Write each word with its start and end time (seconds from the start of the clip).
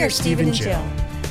We 0.00 0.06
are 0.06 0.08
Steve 0.08 0.40
and 0.40 0.54
Jill. 0.54 0.82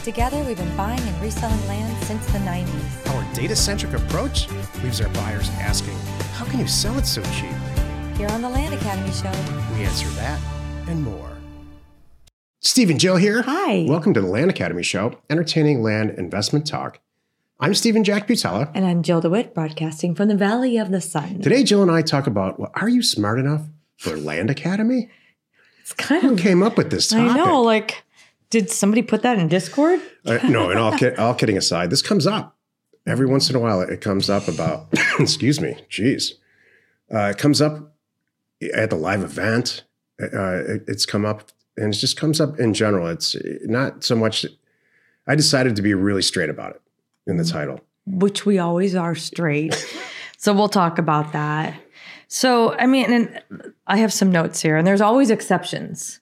Together, 0.04 0.44
we've 0.44 0.56
been 0.56 0.78
buying 0.78 1.00
and 1.00 1.22
reselling 1.24 1.68
land 1.68 2.04
since 2.04 2.24
the 2.28 2.38
90s. 2.38 3.16
Our 3.16 3.34
data 3.34 3.56
centric 3.56 3.94
approach 3.94 4.48
leaves 4.84 5.02
our 5.02 5.10
buyers 5.10 5.50
asking, 5.54 5.96
How 6.34 6.46
can 6.46 6.60
you 6.60 6.68
sell 6.68 6.96
it 7.00 7.08
so 7.08 7.24
cheap? 7.24 7.50
Here 8.16 8.28
on 8.30 8.44
the 8.44 8.50
Land 8.50 8.76
Academy 8.76 9.12
Show. 9.12 9.32
We 9.74 9.86
answer 9.86 10.08
that 10.10 10.40
and 10.88 11.02
more. 11.02 11.36
Steve 12.60 12.92
and 12.92 13.00
Jill 13.00 13.16
here. 13.16 13.42
Hi. 13.42 13.88
Welcome 13.90 14.14
to 14.14 14.22
the 14.22 14.28
Land 14.28 14.52
Academy 14.52 14.84
Show, 14.84 15.20
entertaining 15.32 15.82
land 15.82 16.12
investment 16.20 16.68
talk. 16.68 17.00
I'm 17.60 17.74
Stephen 17.74 18.04
Jack 18.04 18.28
Butala. 18.28 18.70
And 18.76 18.86
I'm 18.86 19.02
Jill 19.02 19.20
DeWitt, 19.20 19.56
broadcasting 19.56 20.14
from 20.14 20.28
the 20.28 20.38
Valley 20.38 20.78
of 20.78 20.92
the 20.92 21.02
Sun. 21.02 21.42
Today, 21.42 21.64
Jill 21.64 21.82
and 21.82 21.90
I 21.90 22.04
talk 22.04 22.28
about 22.28 22.60
well, 22.60 22.72
are 22.76 22.88
you 22.88 23.02
smart 23.02 23.40
enough 23.40 23.64
for 23.98 24.16
Land 24.16 24.52
Academy? 24.52 25.10
It's 25.82 25.94
kind 25.94 26.22
Who 26.22 26.34
of. 26.34 26.40
came 26.40 26.62
up 26.62 26.78
with 26.78 26.92
this 26.92 27.08
topic? 27.08 27.32
I 27.32 27.36
know, 27.36 27.64
like, 27.64 28.04
did 28.50 28.70
somebody 28.72 29.02
put 29.02 29.22
that 29.22 29.38
in 29.38 29.48
Discord? 29.48 30.02
Uh, 30.26 30.40
no, 30.48 30.70
and 30.70 30.80
all, 30.80 30.98
kid, 30.98 31.18
all 31.18 31.34
kidding 31.34 31.58
aside, 31.58 31.90
this 31.90 32.02
comes 32.02 32.26
up 32.26 32.58
every 33.06 33.26
once 33.26 33.50
in 33.50 33.56
a 33.56 33.60
while. 33.60 33.82
It 33.82 34.02
comes 34.02 34.30
up 34.30 34.48
about, 34.48 34.88
excuse 35.20 35.60
me, 35.62 35.78
geez, 35.90 36.36
uh, 37.14 37.32
it 37.32 37.38
comes 37.38 37.62
up 37.62 37.94
at 38.74 38.90
the 38.90 38.96
live 38.96 39.22
event. 39.22 39.84
Uh, 40.22 40.64
it, 40.64 40.84
it's 40.88 41.06
come 41.06 41.26
up, 41.26 41.52
and 41.78 41.94
it 41.94 41.98
just 41.98 42.18
comes 42.18 42.42
up 42.42 42.60
in 42.60 42.74
general. 42.74 43.08
It's 43.08 43.36
not 43.64 44.04
so 44.04 44.16
much. 44.16 44.46
I 45.28 45.36
decided 45.36 45.76
to 45.76 45.82
be 45.82 45.94
really 45.94 46.22
straight 46.22 46.50
about 46.50 46.76
it 46.76 46.82
in 47.28 47.38
the 47.38 47.46
title. 47.46 47.82
Which 48.06 48.46
we 48.46 48.58
always 48.58 48.96
are 48.96 49.16
straight. 49.16 49.76
so 50.38 50.54
we'll 50.54 50.70
talk 50.70 50.98
about 50.98 51.32
that. 51.34 51.80
So, 52.28 52.74
I 52.78 52.86
mean, 52.86 53.12
and 53.12 53.74
I 53.88 53.98
have 53.98 54.12
some 54.12 54.32
notes 54.32 54.62
here, 54.62 54.76
and 54.76 54.86
there's 54.86 55.02
always 55.02 55.30
exceptions, 55.30 56.20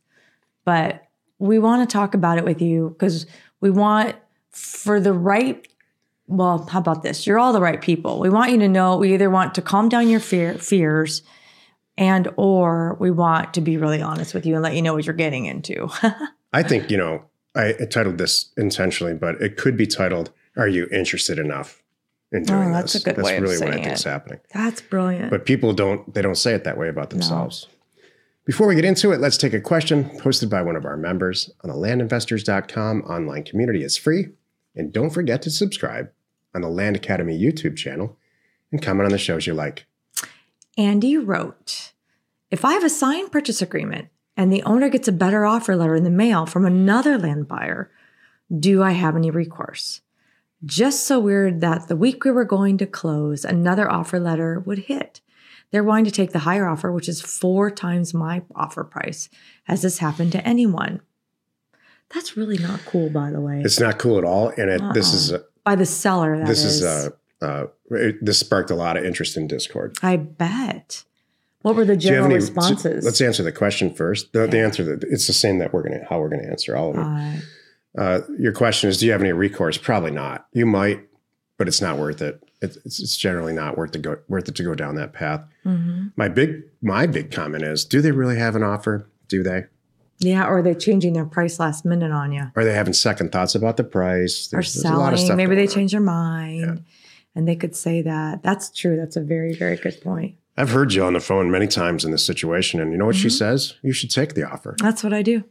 but 0.63 1.06
we 1.40 1.59
want 1.59 1.88
to 1.88 1.91
talk 1.91 2.14
about 2.14 2.38
it 2.38 2.46
with 2.46 2.62
you 2.62 2.90
because 2.90 3.26
we 3.62 3.70
want 3.70 4.16
for 4.52 5.00
the 5.00 5.14
right. 5.14 5.68
Well, 6.27 6.66
how 6.70 6.79
about 6.79 7.04
this? 7.04 7.26
You're 7.26 7.40
all 7.40 7.54
the 7.54 7.62
right 7.62 7.82
people. 7.82 8.20
We 8.20 8.29
want 8.29 8.52
you 8.52 8.60
to 8.60 8.68
know 8.68 8.98
we 8.98 9.13
either 9.13 9.29
want 9.29 9.55
to 9.55 9.62
calm 9.62 9.88
down 9.88 10.10
your 10.10 10.20
fear, 10.20 10.55
fears 10.55 11.24
and 11.98 12.29
or 12.38 12.96
we 12.99 13.12
want 13.12 13.54
to 13.55 13.62
be 13.62 13.77
really 13.77 14.02
honest 14.02 14.34
with 14.34 14.46
you 14.46 14.54
and 14.54 14.63
let 14.63 14.76
you 14.76 14.82
know 14.82 14.94
what 14.94 15.05
you're 15.05 15.16
getting 15.16 15.46
into. 15.46 15.90
I 16.54 16.63
think, 16.63 16.91
you 16.91 16.98
know, 16.98 17.24
I 17.55 17.74
titled 17.90 18.18
this 18.18 18.51
intentionally, 18.55 19.13
but 19.13 19.41
it 19.41 19.57
could 19.57 19.76
be 19.76 19.88
titled, 19.88 20.32
Are 20.55 20.68
You 20.68 20.88
Interested 20.91 21.40
Enough 21.40 21.82
in 22.32 22.44
oh, 22.44 22.46
doing 22.46 22.70
Oh, 22.70 22.74
that's 22.74 22.94
this? 22.94 23.01
a 23.01 23.05
good 23.05 23.16
that's 23.16 23.26
way 23.26 23.38
of 23.38 23.44
really 23.44 23.57
what 23.57 23.70
I 23.70 23.74
think 23.74 23.88
is 23.88 24.04
happening. 24.04 24.40
That's 24.54 24.82
brilliant. 24.82 25.32
but 25.32 25.46
people 25.46 25.74
don't 25.74 26.13
they 26.13 26.22
don't 26.22 26.35
say 26.38 26.54
it 26.54 26.63
that 26.66 26.77
way 26.77 26.90
about 26.90 27.10
themselves 27.10 27.68
before 28.48 28.65
we 28.65 28.73
get 28.73 28.85
into 28.85 29.12
it 29.12 29.20
let's 29.20 29.37
take 29.37 29.53
a 29.53 29.62
question 29.62 30.09
posted 30.20 30.49
by 30.49 30.63
one 30.63 30.76
of 30.76 30.85
our 30.85 30.98
members 30.98 31.51
on 31.63 31.70
the 31.70 31.76
landinvestors.com 31.76 33.01
online 33.04 33.43
community 33.43 33.84
it's 33.84 33.98
free 33.98 34.29
and 34.76 34.91
don't 34.91 35.12
forget 35.12 35.43
to 35.43 35.51
subscribe 35.51 36.09
on 36.55 36.62
the 36.62 36.70
land 36.70 36.95
academy 36.95 37.37
youtube 37.37 37.77
channel 37.77 38.17
and 38.71 38.81
comment 38.81 39.05
on 39.05 39.12
the 39.12 39.20
shows 39.20 39.45
you 39.45 39.54
like 39.54 39.85
Andy 40.77 41.17
wrote 41.17 41.93
If 42.51 42.63
I 42.63 42.73
have 42.73 42.84
a 42.84 42.89
signed 42.89 43.31
purchase 43.31 43.63
agreement 43.63 44.09
and 44.35 44.54
the 44.54 44.61
owner 44.63 44.89
gets 44.89 45.07
a 45.07 45.11
better 45.11 45.43
offer 45.43 45.76
letter 45.76 45.95
in 45.95 46.04
the 46.04 46.11
mail 46.11 46.45
from 46.45 46.65
another 46.65 47.17
land 47.17 47.48
buyer, 47.48 47.89
do 48.55 48.84
I 48.84 48.91
have 48.91 49.15
any 49.15 49.32
recourse? 49.32 50.01
Just 50.63 51.05
so 51.05 51.20
weird 51.20 51.61
that 51.61 51.87
the 51.87 51.95
week 51.95 52.23
we 52.23 52.32
were 52.32 52.45
going 52.45 52.77
to 52.77 52.85
close, 52.85 53.43
another 53.43 53.91
offer 53.91 54.20
letter 54.20 54.59
would 54.59 54.79
hit. 54.79 55.21
They're 55.71 55.84
wanting 55.84 56.05
to 56.05 56.12
take 56.12 56.32
the 56.32 56.40
higher 56.40 56.68
offer, 56.68 56.91
which 56.91 57.10
is 57.10 57.21
four 57.21 57.70
times 57.70 58.13
my 58.13 58.43
offer 58.55 58.84
price. 58.84 59.29
Has 59.65 59.82
this 59.82 59.98
happened 59.99 60.32
to 60.32 60.48
anyone? 60.48 61.01
That's 62.13 62.37
really 62.37 62.57
not 62.57 62.79
cool, 62.85 63.10
by 63.10 63.32
the 63.32 63.41
way. 63.41 63.62
it's 63.65 63.79
not 63.79 63.98
cool 63.99 64.18
at 64.18 64.23
all 64.23 64.50
and 64.57 64.69
it 64.69 64.81
this 64.94 65.13
is 65.13 65.31
a, 65.31 65.44
By 65.66 65.75
the 65.75 65.85
seller, 65.85 66.38
that 66.38 66.47
this 66.47 66.63
is. 66.63 66.81
is 66.81 66.84
a 66.84 67.13
uh, 67.41 67.68
it, 67.91 68.23
this 68.25 68.40
sparked 68.40 68.72
a 68.72 68.75
lot 68.75 68.97
of 68.97 69.03
interest 69.06 69.35
in 69.38 69.45
discord 69.47 69.97
I 70.01 70.16
bet. 70.17 71.03
What 71.63 71.75
were 71.75 71.84
the 71.85 71.97
Do 71.97 72.07
you 72.07 72.13
have 72.13 72.23
general 72.23 72.25
any- 72.28 72.35
responses? 72.35 73.03
let's 73.03 73.19
answer 73.19 73.44
the 73.44 73.51
question 73.51 73.94
first 73.94 74.31
the, 74.34 74.47
the 74.47 74.59
answer 74.59 74.84
that 74.85 75.03
it's 75.03 75.28
the 75.28 75.34
same 75.34 75.57
that 75.59 75.73
we're 75.73 75.84
gonna 75.84 76.05
how 76.09 76.19
we're 76.19 76.29
gonna 76.29 76.47
answer 76.49 76.75
all 76.78 76.91
of 76.91 76.95
them 76.95 77.05
Uh, 77.97 78.01
Uh, 78.01 78.22
your 78.39 78.53
question 78.53 78.89
is, 78.89 78.97
do 78.99 79.05
you 79.07 79.11
have 79.11 79.22
any 79.22 79.31
recourse? 79.34 79.75
Probably 79.78 80.11
not. 80.11 80.45
You 80.53 80.66
might, 80.67 81.01
but 81.57 81.67
it's 81.67 81.81
not 81.81 81.97
worth 81.97 82.22
it. 82.22 82.41
It's, 82.62 82.78
it's, 83.00 83.16
generally 83.16 83.53
not 83.53 83.78
worth 83.78 83.91
to 83.91 84.00
go 84.00 84.18
worth 84.28 84.47
it 84.50 84.56
to 84.56 84.63
go 84.63 84.73
down 84.73 84.95
that 84.95 85.13
path. 85.13 85.41
mhm. 85.66 86.12
My 86.16 86.28
big 86.28 86.63
my 86.81 87.06
big 87.06 87.31
comment 87.31 87.63
is, 87.63 87.85
do 87.85 88.01
they 88.01 88.12
really 88.12 88.38
have 88.38 88.56
an 88.56 88.63
offer? 88.63 89.07
Do 89.28 89.44
they? 89.44 89.66
Yeah, 90.19 90.47
or 90.47 90.57
are 90.57 90.62
they 90.63 90.73
changing 90.73 91.13
their 91.13 91.25
price 91.25 91.59
last 91.59 91.85
minute 91.85 92.12
on 92.12 92.31
you? 92.31 92.51
Are 92.56 92.63
they 92.63 92.73
having 92.73 92.94
second 92.94 93.31
thoughts 93.31 93.53
about 93.53 93.78
the 93.78 93.84
price? 93.84 94.47
Or 94.51 94.57
There's, 94.57 94.73
there's 94.73 94.85
a 94.91 94.97
lot 94.97 95.13
of 95.13 95.19
selling. 95.19 95.38
Maybe 95.38 95.53
they 95.56 95.67
change 95.67 95.91
their 95.91 96.01
mind 96.01 96.84
and 97.35 97.47
they 97.47 97.56
could 97.56 97.75
say 97.75 98.01
that. 98.01 98.41
That's 98.41 98.72
true. 98.72 98.97
That's 98.97 99.16
a 99.16 99.22
very, 99.22 99.53
very 99.53 99.75
good 99.78 100.01
point. 100.01 100.35
I've 100.57 100.72
heard 100.72 100.94
you 100.94 101.03
on 101.03 101.13
the 101.13 101.19
phone 101.19 101.51
many 101.51 101.67
times 101.67 102.03
in 102.03 102.09
this 102.09 102.25
situation, 102.25 102.79
and 102.81 102.91
you 102.91 102.97
know 102.97 103.06
what 103.06 103.16
she 103.16 103.28
Mm-hmm. 103.28 103.35
says? 103.38 103.75
You 103.84 103.94
should 103.94 104.09
take 104.09 104.34
the 104.34 104.50
offer. 104.50 104.75
That's 104.79 105.03
what 105.03 105.13
I 105.13 105.22
do. 105.22 105.44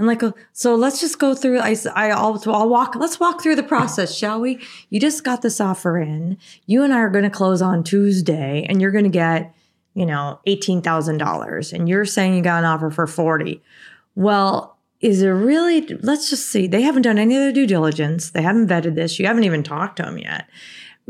And 0.00 0.06
like, 0.06 0.22
uh, 0.22 0.32
so 0.54 0.76
let's 0.76 0.98
just 0.98 1.18
go 1.18 1.34
through. 1.34 1.58
I, 1.58 1.76
I, 1.94 2.10
I'll, 2.12 2.42
I'll 2.46 2.70
walk. 2.70 2.96
Let's 2.96 3.20
walk 3.20 3.42
through 3.42 3.56
the 3.56 3.62
process, 3.62 4.16
shall 4.16 4.40
we? 4.40 4.58
You 4.88 4.98
just 4.98 5.24
got 5.24 5.42
this 5.42 5.60
offer 5.60 5.98
in. 5.98 6.38
You 6.64 6.82
and 6.82 6.94
I 6.94 7.00
are 7.00 7.10
going 7.10 7.24
to 7.24 7.30
close 7.30 7.60
on 7.60 7.84
Tuesday, 7.84 8.64
and 8.66 8.80
you're 8.80 8.92
going 8.92 9.04
to 9.04 9.10
get, 9.10 9.54
you 9.92 10.06
know, 10.06 10.40
eighteen 10.46 10.80
thousand 10.80 11.18
dollars, 11.18 11.74
and 11.74 11.86
you're 11.86 12.06
saying 12.06 12.34
you 12.34 12.40
got 12.40 12.60
an 12.60 12.64
offer 12.64 12.88
for 12.88 13.06
forty. 13.06 13.62
Well, 14.14 14.78
is 15.02 15.20
it 15.20 15.28
really? 15.28 15.86
Let's 15.86 16.30
just 16.30 16.48
see. 16.48 16.66
They 16.66 16.80
haven't 16.80 17.02
done 17.02 17.18
any 17.18 17.36
of 17.36 17.42
their 17.42 17.52
due 17.52 17.66
diligence. 17.66 18.30
They 18.30 18.40
haven't 18.40 18.68
vetted 18.68 18.94
this. 18.94 19.18
You 19.18 19.26
haven't 19.26 19.44
even 19.44 19.62
talked 19.62 19.96
to 19.98 20.04
them 20.04 20.16
yet. 20.16 20.48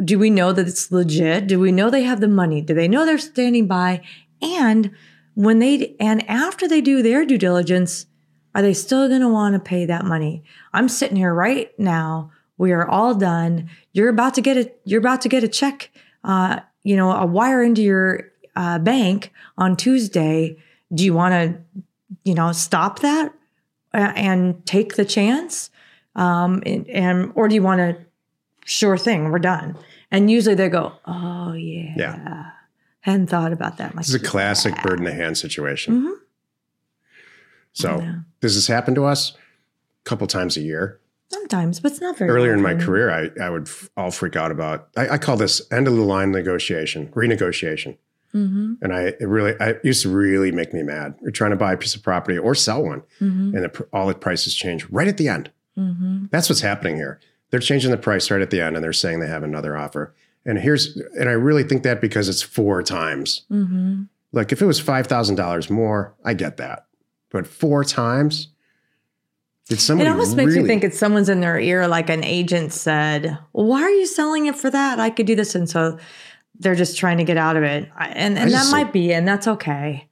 Do 0.04 0.18
we 0.18 0.30
know 0.30 0.52
that 0.52 0.66
it's 0.66 0.90
legit? 0.90 1.46
Do 1.46 1.60
we 1.60 1.70
know 1.70 1.90
they 1.90 2.02
have 2.02 2.20
the 2.20 2.26
money? 2.26 2.60
Do 2.60 2.74
they 2.74 2.88
know 2.88 3.06
they're 3.06 3.18
standing 3.18 3.68
by? 3.68 4.02
And 4.42 4.90
when 5.34 5.60
they 5.60 5.94
and 6.00 6.28
after 6.28 6.66
they 6.66 6.80
do 6.80 7.02
their 7.02 7.24
due 7.24 7.38
diligence, 7.38 8.06
are 8.54 8.62
they 8.62 8.74
still 8.74 9.08
going 9.08 9.20
to 9.20 9.28
want 9.28 9.54
to 9.54 9.60
pay 9.60 9.86
that 9.86 10.04
money? 10.04 10.42
I'm 10.72 10.88
sitting 10.88 11.16
here 11.16 11.32
right 11.34 11.76
now. 11.78 12.30
We 12.58 12.72
are 12.72 12.86
all 12.88 13.14
done. 13.14 13.70
You're 13.92 14.08
about 14.10 14.34
to 14.34 14.40
get 14.42 14.56
a 14.56 14.70
you're 14.84 15.00
about 15.00 15.20
to 15.22 15.28
get 15.28 15.42
a 15.44 15.48
check, 15.48 15.90
uh, 16.24 16.60
you 16.82 16.96
know, 16.96 17.10
a 17.12 17.24
wire 17.24 17.62
into 17.62 17.82
your 17.82 18.30
uh, 18.56 18.78
bank 18.78 19.32
on 19.56 19.76
Tuesday. 19.76 20.56
Do 20.92 21.04
you 21.04 21.14
want 21.14 21.32
to, 21.32 21.82
you 22.24 22.34
know, 22.34 22.52
stop 22.52 22.98
that 23.00 23.32
uh, 23.94 24.12
and 24.14 24.64
take 24.66 24.96
the 24.96 25.04
chance, 25.04 25.70
um, 26.16 26.62
and, 26.66 26.86
and 26.90 27.32
or 27.34 27.48
do 27.48 27.54
you 27.54 27.62
want 27.62 27.78
to? 27.78 27.96
Sure 28.66 28.96
thing, 28.98 29.30
we're 29.30 29.38
done. 29.38 29.76
And 30.12 30.30
usually 30.30 30.54
they 30.54 30.68
go, 30.68 30.92
oh 31.06 31.54
yeah, 31.54 31.94
Yeah. 31.96 32.50
hadn't 33.00 33.28
thought 33.28 33.52
about 33.52 33.78
that. 33.78 33.96
This 33.96 34.08
is 34.10 34.14
a 34.14 34.20
classic 34.20 34.80
bird 34.82 34.98
in 34.98 35.04
the 35.06 35.14
hand 35.14 35.38
situation. 35.38 36.02
Mhm. 36.02 36.14
So 37.80 37.98
Yeah. 38.00 38.14
does 38.40 38.54
this 38.54 38.66
happen 38.66 38.94
to 38.94 39.04
us 39.04 39.32
a 40.04 40.08
couple 40.08 40.26
times 40.26 40.56
a 40.56 40.60
year? 40.60 40.98
Sometimes, 41.28 41.78
but 41.80 41.92
it's 41.92 42.00
not 42.00 42.18
very. 42.18 42.30
Earlier 42.30 42.52
in 42.54 42.60
my 42.62 42.74
career, 42.74 43.10
I, 43.10 43.30
I 43.44 43.50
would 43.50 43.68
f- 43.68 43.88
all 43.96 44.10
freak 44.10 44.34
out 44.34 44.50
about. 44.50 44.88
I, 44.96 45.10
I 45.10 45.18
call 45.18 45.36
this 45.36 45.62
end 45.70 45.86
of 45.86 45.94
the 45.94 46.02
line 46.02 46.32
negotiation, 46.32 47.08
renegotiation. 47.08 47.96
Mhm, 48.34 48.76
and 48.82 48.92
I 48.92 49.02
it 49.20 49.26
really 49.28 49.54
I 49.60 49.70
it 49.70 49.80
used 49.84 50.02
to 50.02 50.08
really 50.08 50.52
make 50.52 50.72
me 50.72 50.82
mad. 50.82 51.14
You're 51.22 51.30
trying 51.32 51.50
to 51.50 51.56
buy 51.56 51.72
a 51.72 51.76
piece 51.76 51.94
of 51.96 52.02
property 52.02 52.36
or 52.38 52.54
sell 52.54 52.82
one, 52.82 53.02
mhm, 53.20 53.54
and 53.54 53.64
the, 53.64 53.86
all 53.92 54.06
the 54.06 54.14
prices 54.14 54.54
change 54.54 54.86
right 54.90 55.08
at 55.08 55.16
the 55.18 55.28
end. 55.28 55.50
mhm. 55.78 56.30
That's 56.30 56.48
what's 56.48 56.60
happening 56.60 56.96
here. 56.96 57.18
They're 57.50 57.58
changing 57.60 57.90
the 57.90 57.96
price 57.96 58.30
right 58.30 58.40
at 58.40 58.50
the 58.50 58.60
end, 58.60 58.76
and 58.76 58.84
they're 58.84 58.92
saying 58.92 59.18
they 59.20 59.26
have 59.26 59.42
another 59.42 59.76
offer. 59.76 60.14
And 60.46 60.58
here's 60.60 60.96
and 61.18 61.28
I 61.28 61.32
really 61.32 61.64
think 61.64 61.82
that 61.82 62.00
because 62.00 62.28
it's 62.28 62.42
four 62.42 62.82
times. 62.84 63.42
Mm-hmm. 63.50 64.02
Like 64.32 64.52
if 64.52 64.62
it 64.62 64.66
was 64.66 64.78
five 64.80 65.06
thousand 65.08 65.34
dollars 65.36 65.68
more, 65.70 66.14
I 66.24 66.34
get 66.34 66.56
that, 66.58 66.86
but 67.30 67.46
four 67.46 67.84
times. 67.84 68.48
Did 69.68 69.78
It 69.78 69.82
somebody 69.82 70.10
almost 70.10 70.36
makes 70.36 70.48
really, 70.48 70.62
you 70.62 70.66
think 70.66 70.82
it's 70.82 70.98
someone's 70.98 71.28
in 71.28 71.40
their 71.40 71.58
ear, 71.58 71.86
like 71.86 72.10
an 72.10 72.24
agent 72.24 72.72
said, 72.72 73.38
well, 73.52 73.66
"Why 73.66 73.82
are 73.82 73.90
you 73.90 74.04
selling 74.06 74.46
it 74.46 74.56
for 74.56 74.68
that? 74.68 74.98
I 74.98 75.10
could 75.10 75.26
do 75.26 75.36
this," 75.36 75.54
and 75.54 75.70
so 75.70 75.96
they're 76.58 76.74
just 76.74 76.98
trying 76.98 77.18
to 77.18 77.24
get 77.24 77.36
out 77.36 77.56
of 77.56 77.62
it, 77.62 77.88
and 77.98 78.36
and 78.36 78.52
that 78.52 78.70
might 78.72 78.92
be, 78.92 79.12
and 79.12 79.28
that's 79.28 79.46
okay. 79.46 80.08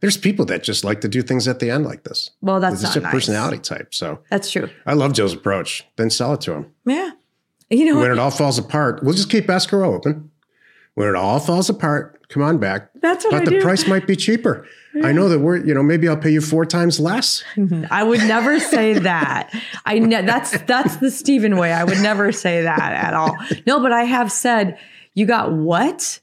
There's 0.00 0.16
people 0.16 0.44
that 0.46 0.62
just 0.62 0.84
like 0.84 1.00
to 1.02 1.08
do 1.08 1.22
things 1.22 1.46
at 1.48 1.58
the 1.60 1.70
end 1.70 1.84
like 1.84 2.04
this. 2.04 2.30
Well, 2.40 2.60
that's 2.60 2.80
just 2.80 2.96
a 2.96 3.00
nice. 3.00 3.12
personality 3.12 3.58
type. 3.58 3.92
So 3.92 4.20
That's 4.30 4.48
true. 4.50 4.68
I 4.86 4.94
love 4.94 5.12
Joe's 5.12 5.32
approach. 5.32 5.84
Then 5.96 6.08
sell 6.10 6.34
it 6.34 6.40
to 6.42 6.52
him. 6.52 6.66
Yeah, 6.84 7.10
you 7.70 7.84
know 7.84 8.00
when 8.00 8.10
it 8.10 8.18
all 8.18 8.30
falls 8.30 8.58
apart, 8.58 9.02
we'll 9.04 9.14
just 9.14 9.30
keep 9.30 9.48
escrow 9.48 9.94
open. 9.94 10.30
When 10.94 11.08
it 11.08 11.14
all 11.14 11.38
falls 11.38 11.70
apart, 11.70 12.17
come 12.28 12.42
on 12.42 12.58
back. 12.58 12.90
That's 13.00 13.24
what 13.24 13.32
but 13.32 13.42
I 13.42 13.44
the 13.44 13.50
do. 13.52 13.60
price 13.62 13.86
might 13.86 14.06
be 14.06 14.16
cheaper. 14.16 14.66
I 15.04 15.12
know 15.12 15.28
that 15.28 15.38
we're, 15.38 15.58
you 15.58 15.74
know, 15.74 15.82
maybe 15.82 16.08
I'll 16.08 16.16
pay 16.16 16.30
you 16.30 16.40
four 16.40 16.66
times 16.66 16.98
less. 16.98 17.44
Mm-hmm. 17.54 17.84
I 17.88 18.02
would 18.02 18.20
never 18.20 18.58
say 18.58 18.94
that. 18.94 19.54
I 19.86 20.00
ne- 20.00 20.22
that's 20.22 20.58
that's 20.62 20.96
the 20.96 21.10
Stephen 21.10 21.56
way. 21.56 21.72
I 21.72 21.84
would 21.84 22.00
never 22.00 22.32
say 22.32 22.62
that 22.62 22.92
at 22.92 23.14
all. 23.14 23.36
No, 23.64 23.78
but 23.80 23.92
I 23.92 24.04
have 24.04 24.32
said, 24.32 24.76
you 25.14 25.24
got 25.24 25.52
what? 25.52 26.18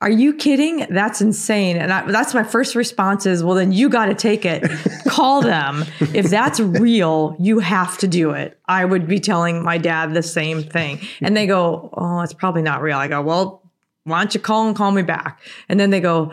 Are 0.00 0.10
you 0.10 0.34
kidding? 0.34 0.86
That's 0.90 1.20
insane. 1.20 1.76
And 1.76 1.92
I, 1.92 2.10
that's 2.10 2.34
my 2.34 2.42
first 2.42 2.74
response 2.74 3.24
is, 3.24 3.42
well, 3.44 3.54
then 3.54 3.70
you 3.72 3.88
got 3.88 4.06
to 4.06 4.14
take 4.14 4.44
it. 4.44 4.68
Call 5.06 5.42
them. 5.42 5.84
If 6.00 6.28
that's 6.28 6.58
real, 6.58 7.36
you 7.38 7.60
have 7.60 7.98
to 7.98 8.08
do 8.08 8.32
it. 8.32 8.58
I 8.66 8.84
would 8.84 9.06
be 9.06 9.20
telling 9.20 9.62
my 9.62 9.78
dad 9.78 10.12
the 10.12 10.22
same 10.22 10.64
thing. 10.64 11.00
And 11.20 11.36
they 11.36 11.46
go, 11.46 11.90
oh, 11.92 12.20
it's 12.20 12.34
probably 12.34 12.62
not 12.62 12.82
real. 12.82 12.98
I 12.98 13.06
go, 13.06 13.22
well, 13.22 13.61
why 14.04 14.18
don't 14.18 14.34
you 14.34 14.40
call 14.40 14.66
and 14.66 14.76
call 14.76 14.90
me 14.90 15.02
back? 15.02 15.40
And 15.68 15.78
then 15.78 15.90
they 15.90 16.00
go, 16.00 16.32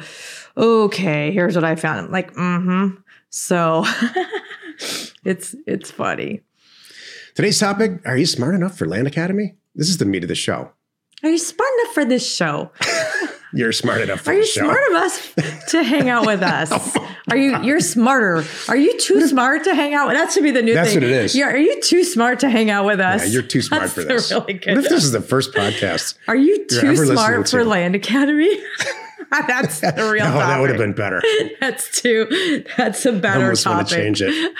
okay, 0.58 1.32
here's 1.32 1.56
what 1.56 1.64
I 1.64 1.76
found. 1.76 2.06
I'm 2.06 2.12
like, 2.12 2.34
mm-hmm. 2.34 3.02
So 3.30 3.86
it's 5.24 5.56
it's 5.68 5.92
funny. 5.92 6.42
Today's 7.36 7.60
topic: 7.60 8.02
Are 8.06 8.18
you 8.18 8.26
smart 8.26 8.56
enough 8.56 8.78
for 8.78 8.88
Land 8.88 9.08
Academy? 9.08 9.56
This 9.76 9.90
is 9.90 9.98
the 9.98 10.06
meat 10.06 10.24
of 10.24 10.30
the 10.30 10.36
show. 10.36 10.72
Are 11.24 11.30
you 11.30 11.38
smart 11.38 11.70
enough 11.80 11.94
for 11.94 12.06
this 12.06 12.36
show? 12.36 12.72
You're 13.54 13.72
smart 13.72 14.02
enough 14.02 14.22
for 14.22 14.32
Are 14.32 14.34
you 14.36 14.46
show. 14.46 14.62
smart 14.62 14.80
enough 14.92 15.36
to 15.70 15.84
hang 15.84 16.08
out 16.10 16.26
with 16.26 16.42
us? 16.44 16.98
Are 17.32 17.38
you 17.38 17.62
you're 17.64 17.80
smarter? 17.80 18.44
Are 18.68 18.76
you 18.78 18.98
too 19.00 19.22
smart 19.28 19.64
to 19.66 19.76
hang 19.76 19.94
out 19.94 20.08
with? 20.08 20.16
That 20.18 20.32
should 20.32 20.44
be 20.44 20.52
the 20.52 20.62
new 20.62 20.74
That's 20.74 20.90
thing. 20.90 20.98
what 20.98 21.04
it 21.04 21.12
is. 21.12 21.36
Yeah, 21.36 21.48
are 21.50 21.58
you 21.58 21.80
too 21.82 22.04
smart 22.04 22.40
to 22.40 22.50
hang 22.50 22.72
out 22.72 22.86
with 22.86 23.00
us? 23.00 23.22
Yeah, 23.22 23.28
you're 23.34 23.42
too 23.44 23.62
smart 23.62 23.84
That's 23.84 23.94
for 23.94 24.04
this. 24.04 24.32
Really 24.32 24.54
good. 24.54 24.76
what 24.76 24.86
if 24.86 24.90
this 24.90 25.04
is 25.04 25.12
the 25.12 25.22
first 25.22 25.54
podcast? 25.54 26.16
are 26.28 26.36
you 26.36 26.66
too 26.66 26.96
smart 26.96 27.48
for 27.48 27.60
to? 27.60 27.66
Land 27.66 27.94
Academy? 27.96 28.50
That's 29.48 29.80
the 29.82 29.94
real 30.12 30.26
Oh, 30.26 30.32
topic. 30.32 30.40
that 30.48 30.60
would 30.60 30.70
have 30.72 30.80
been 30.80 30.94
better. 30.94 31.22
That's 31.60 32.02
too. 32.02 32.64
That's 32.78 33.06
a 33.06 33.12
better 33.14 33.40
I 33.42 33.44
almost 33.44 33.66
want 33.68 33.88
to 33.90 33.96
change 33.96 34.22
it. 34.24 34.54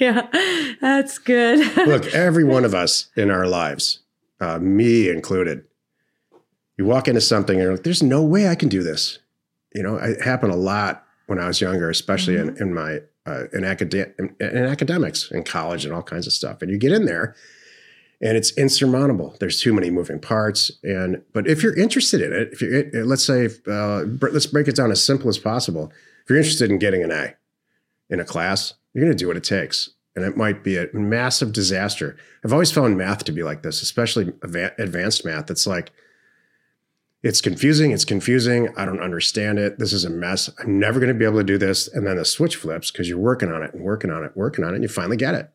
Yeah, 0.00 0.26
that's 0.80 1.16
good. 1.18 1.76
Look, 1.76 2.06
every 2.12 2.44
one 2.44 2.64
of 2.66 2.74
us 2.74 3.08
in 3.16 3.30
our 3.30 3.46
lives, 3.46 4.00
uh, 4.40 4.58
me 4.58 5.08
included, 5.08 5.64
you 6.78 6.84
walk 6.84 7.08
into 7.08 7.20
something 7.20 7.56
and 7.56 7.62
you're 7.62 7.72
like, 7.72 7.84
there's 7.84 8.02
no 8.02 8.22
way 8.22 8.48
I 8.48 8.54
can 8.54 8.68
do 8.68 8.82
this. 8.82 9.18
You 9.74 9.82
know, 9.82 9.96
it 9.96 10.20
happened 10.22 10.52
a 10.52 10.56
lot 10.56 11.04
when 11.26 11.38
I 11.38 11.46
was 11.46 11.60
younger, 11.60 11.90
especially 11.90 12.36
in, 12.36 12.56
in 12.58 12.74
my 12.74 13.00
uh, 13.26 13.44
in, 13.52 13.64
acad- 13.64 14.14
in, 14.18 14.34
in 14.40 14.64
academics, 14.64 15.30
in 15.30 15.44
college, 15.44 15.84
and 15.84 15.94
all 15.94 16.02
kinds 16.02 16.26
of 16.26 16.32
stuff. 16.32 16.60
And 16.60 16.70
you 16.70 16.78
get 16.78 16.92
in 16.92 17.04
there, 17.04 17.34
and 18.20 18.36
it's 18.36 18.52
insurmountable. 18.58 19.36
There's 19.38 19.60
too 19.60 19.72
many 19.72 19.90
moving 19.90 20.20
parts. 20.20 20.72
And 20.82 21.22
but 21.32 21.46
if 21.46 21.62
you're 21.62 21.78
interested 21.78 22.20
in 22.20 22.32
it, 22.32 22.48
if 22.52 22.60
you 22.60 23.04
let's 23.04 23.24
say 23.24 23.46
uh, 23.66 24.04
br- 24.04 24.30
let's 24.30 24.46
break 24.46 24.68
it 24.68 24.76
down 24.76 24.90
as 24.90 25.04
simple 25.04 25.28
as 25.28 25.38
possible. 25.38 25.92
If 26.22 26.30
you're 26.30 26.38
interested 26.38 26.70
in 26.70 26.78
getting 26.78 27.02
an 27.02 27.10
A 27.10 27.34
in 28.10 28.20
a 28.20 28.24
class, 28.24 28.74
you're 28.92 29.04
going 29.04 29.16
to 29.16 29.22
do 29.22 29.28
what 29.28 29.36
it 29.36 29.44
takes. 29.44 29.90
And 30.14 30.24
it 30.24 30.36
might 30.36 30.62
be 30.62 30.76
a 30.76 30.88
massive 30.92 31.52
disaster. 31.52 32.16
I've 32.44 32.52
always 32.52 32.70
found 32.70 32.98
math 32.98 33.24
to 33.24 33.32
be 33.32 33.42
like 33.42 33.62
this, 33.62 33.80
especially 33.80 34.32
advanced 34.42 35.24
math. 35.24 35.50
It's 35.50 35.66
like, 35.66 35.90
it's 37.22 37.40
confusing. 37.40 37.92
It's 37.92 38.04
confusing. 38.04 38.68
I 38.76 38.84
don't 38.84 39.00
understand 39.00 39.58
it. 39.58 39.78
This 39.78 39.92
is 39.92 40.04
a 40.04 40.10
mess. 40.10 40.50
I'm 40.58 40.80
never 40.80 40.98
going 40.98 41.12
to 41.12 41.18
be 41.18 41.24
able 41.24 41.38
to 41.38 41.44
do 41.44 41.56
this. 41.56 41.86
And 41.86 42.06
then 42.06 42.16
the 42.16 42.24
switch 42.24 42.56
flips 42.56 42.90
because 42.90 43.08
you're 43.08 43.18
working 43.18 43.52
on 43.52 43.62
it 43.62 43.72
and 43.72 43.84
working 43.84 44.10
on 44.10 44.24
it, 44.24 44.32
working 44.34 44.64
on 44.64 44.72
it, 44.72 44.74
and 44.76 44.82
you 44.82 44.88
finally 44.88 45.16
get 45.16 45.34
it. 45.34 45.50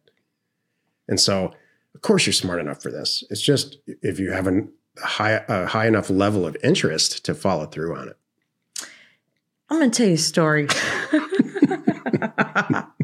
And 1.09 1.19
so, 1.19 1.53
of 1.93 2.01
course, 2.01 2.25
you're 2.25 2.33
smart 2.33 2.59
enough 2.59 2.81
for 2.81 2.91
this. 2.91 3.23
It's 3.29 3.41
just 3.41 3.77
if 4.01 4.17
you 4.19 4.31
have 4.31 4.47
a 4.47 4.61
high, 4.99 5.43
a 5.47 5.65
high 5.67 5.87
enough 5.87 6.09
level 6.09 6.45
of 6.45 6.55
interest 6.63 7.25
to 7.25 7.35
follow 7.35 7.65
through 7.65 7.97
on 7.97 8.09
it. 8.09 8.17
I'm 9.69 9.79
going 9.79 9.91
to 9.91 9.97
tell 9.97 10.07
you 10.07 10.13
a 10.13 10.17
story. 10.17 10.67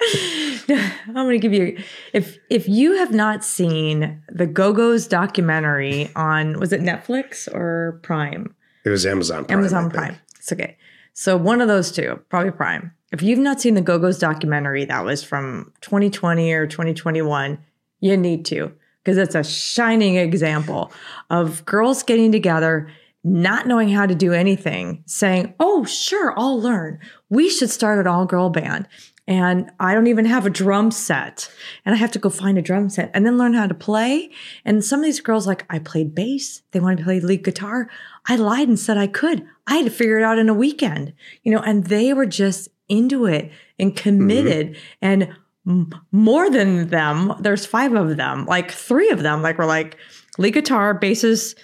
I'm 0.68 1.14
going 1.14 1.30
to 1.30 1.38
give 1.38 1.52
you 1.52 1.78
if 2.12 2.38
if 2.48 2.68
you 2.68 2.96
have 2.96 3.12
not 3.12 3.44
seen 3.44 4.22
the 4.28 4.46
Go 4.46 4.72
Go's 4.72 5.06
documentary 5.06 6.10
on 6.16 6.58
was 6.58 6.72
it 6.72 6.80
Netflix 6.80 7.52
or 7.52 8.00
Prime? 8.02 8.54
It 8.84 8.90
was 8.90 9.04
Amazon 9.04 9.44
Prime. 9.44 9.58
Amazon. 9.58 9.90
Prime. 9.90 10.18
It's 10.38 10.52
okay. 10.52 10.76
So 11.12 11.36
one 11.36 11.60
of 11.60 11.68
those 11.68 11.92
two, 11.92 12.20
probably 12.28 12.50
Prime. 12.50 12.92
If 13.12 13.22
you've 13.22 13.38
not 13.38 13.60
seen 13.60 13.74
the 13.74 13.80
Go 13.82 13.98
Go's 13.98 14.18
documentary 14.18 14.84
that 14.86 15.04
was 15.04 15.22
from 15.22 15.72
2020 15.82 16.52
or 16.52 16.66
2021, 16.66 17.58
you 18.00 18.16
need 18.16 18.44
to 18.46 18.72
because 19.04 19.18
it's 19.18 19.34
a 19.34 19.44
shining 19.44 20.16
example 20.16 20.92
of 21.28 21.64
girls 21.64 22.02
getting 22.02 22.32
together, 22.32 22.88
not 23.24 23.66
knowing 23.66 23.88
how 23.88 24.06
to 24.06 24.14
do 24.14 24.32
anything, 24.32 25.02
saying, 25.06 25.54
"Oh, 25.60 25.84
sure, 25.84 26.32
I'll 26.38 26.60
learn. 26.60 26.98
We 27.28 27.50
should 27.50 27.70
start 27.70 27.98
an 27.98 28.06
all-girl 28.06 28.50
band." 28.50 28.88
And 29.30 29.70
I 29.78 29.94
don't 29.94 30.08
even 30.08 30.24
have 30.24 30.44
a 30.44 30.50
drum 30.50 30.90
set. 30.90 31.48
And 31.86 31.94
I 31.94 31.98
have 31.98 32.10
to 32.10 32.18
go 32.18 32.30
find 32.30 32.58
a 32.58 32.62
drum 32.62 32.90
set 32.90 33.12
and 33.14 33.24
then 33.24 33.38
learn 33.38 33.54
how 33.54 33.68
to 33.68 33.74
play. 33.74 34.32
And 34.64 34.84
some 34.84 34.98
of 34.98 35.04
these 35.04 35.20
girls, 35.20 35.46
like, 35.46 35.64
I 35.70 35.78
played 35.78 36.16
bass. 36.16 36.62
They 36.72 36.80
wanted 36.80 36.98
to 36.98 37.04
play 37.04 37.20
lead 37.20 37.44
guitar. 37.44 37.88
I 38.26 38.34
lied 38.34 38.66
and 38.66 38.78
said 38.78 38.98
I 38.98 39.06
could. 39.06 39.46
I 39.68 39.76
had 39.76 39.84
to 39.84 39.90
figure 39.92 40.18
it 40.18 40.24
out 40.24 40.38
in 40.38 40.48
a 40.48 40.54
weekend, 40.54 41.12
you 41.44 41.52
know, 41.52 41.60
and 41.60 41.84
they 41.84 42.12
were 42.12 42.26
just 42.26 42.70
into 42.88 43.26
it 43.26 43.52
and 43.78 43.94
committed. 43.94 44.76
And 45.00 45.28
m- 45.64 45.94
more 46.10 46.50
than 46.50 46.88
them, 46.88 47.32
there's 47.38 47.64
five 47.64 47.94
of 47.94 48.16
them, 48.16 48.46
like 48.46 48.72
three 48.72 49.10
of 49.10 49.22
them, 49.22 49.42
like, 49.42 49.58
were 49.58 49.64
like 49.64 49.96
lead 50.38 50.54
guitar, 50.54 50.92
basses, 50.92 51.54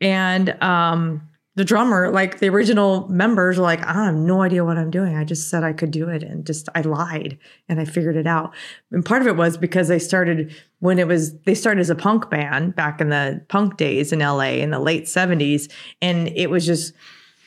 and 0.00 0.50
um, 0.62 1.22
the 1.56 1.64
drummer, 1.64 2.10
like 2.10 2.38
the 2.38 2.48
original 2.50 3.08
members, 3.08 3.56
were 3.56 3.62
like, 3.62 3.82
I 3.82 4.04
have 4.04 4.14
no 4.14 4.42
idea 4.42 4.64
what 4.64 4.76
I'm 4.76 4.90
doing. 4.90 5.16
I 5.16 5.24
just 5.24 5.48
said 5.48 5.64
I 5.64 5.72
could 5.72 5.90
do 5.90 6.08
it, 6.08 6.22
and 6.22 6.46
just 6.46 6.68
I 6.74 6.82
lied 6.82 7.38
and 7.68 7.80
I 7.80 7.86
figured 7.86 8.16
it 8.16 8.26
out. 8.26 8.54
And 8.92 9.04
part 9.04 9.22
of 9.22 9.26
it 9.26 9.36
was 9.36 9.56
because 9.56 9.88
they 9.88 9.98
started 9.98 10.54
when 10.80 10.98
it 10.98 11.08
was 11.08 11.36
they 11.40 11.54
started 11.54 11.80
as 11.80 11.90
a 11.90 11.94
punk 11.94 12.28
band 12.30 12.76
back 12.76 13.00
in 13.00 13.08
the 13.08 13.42
punk 13.48 13.78
days 13.78 14.12
in 14.12 14.18
LA 14.18 14.60
in 14.60 14.70
the 14.70 14.78
late 14.78 15.04
70s, 15.04 15.72
and 16.02 16.28
it 16.28 16.50
was 16.50 16.66
just 16.66 16.92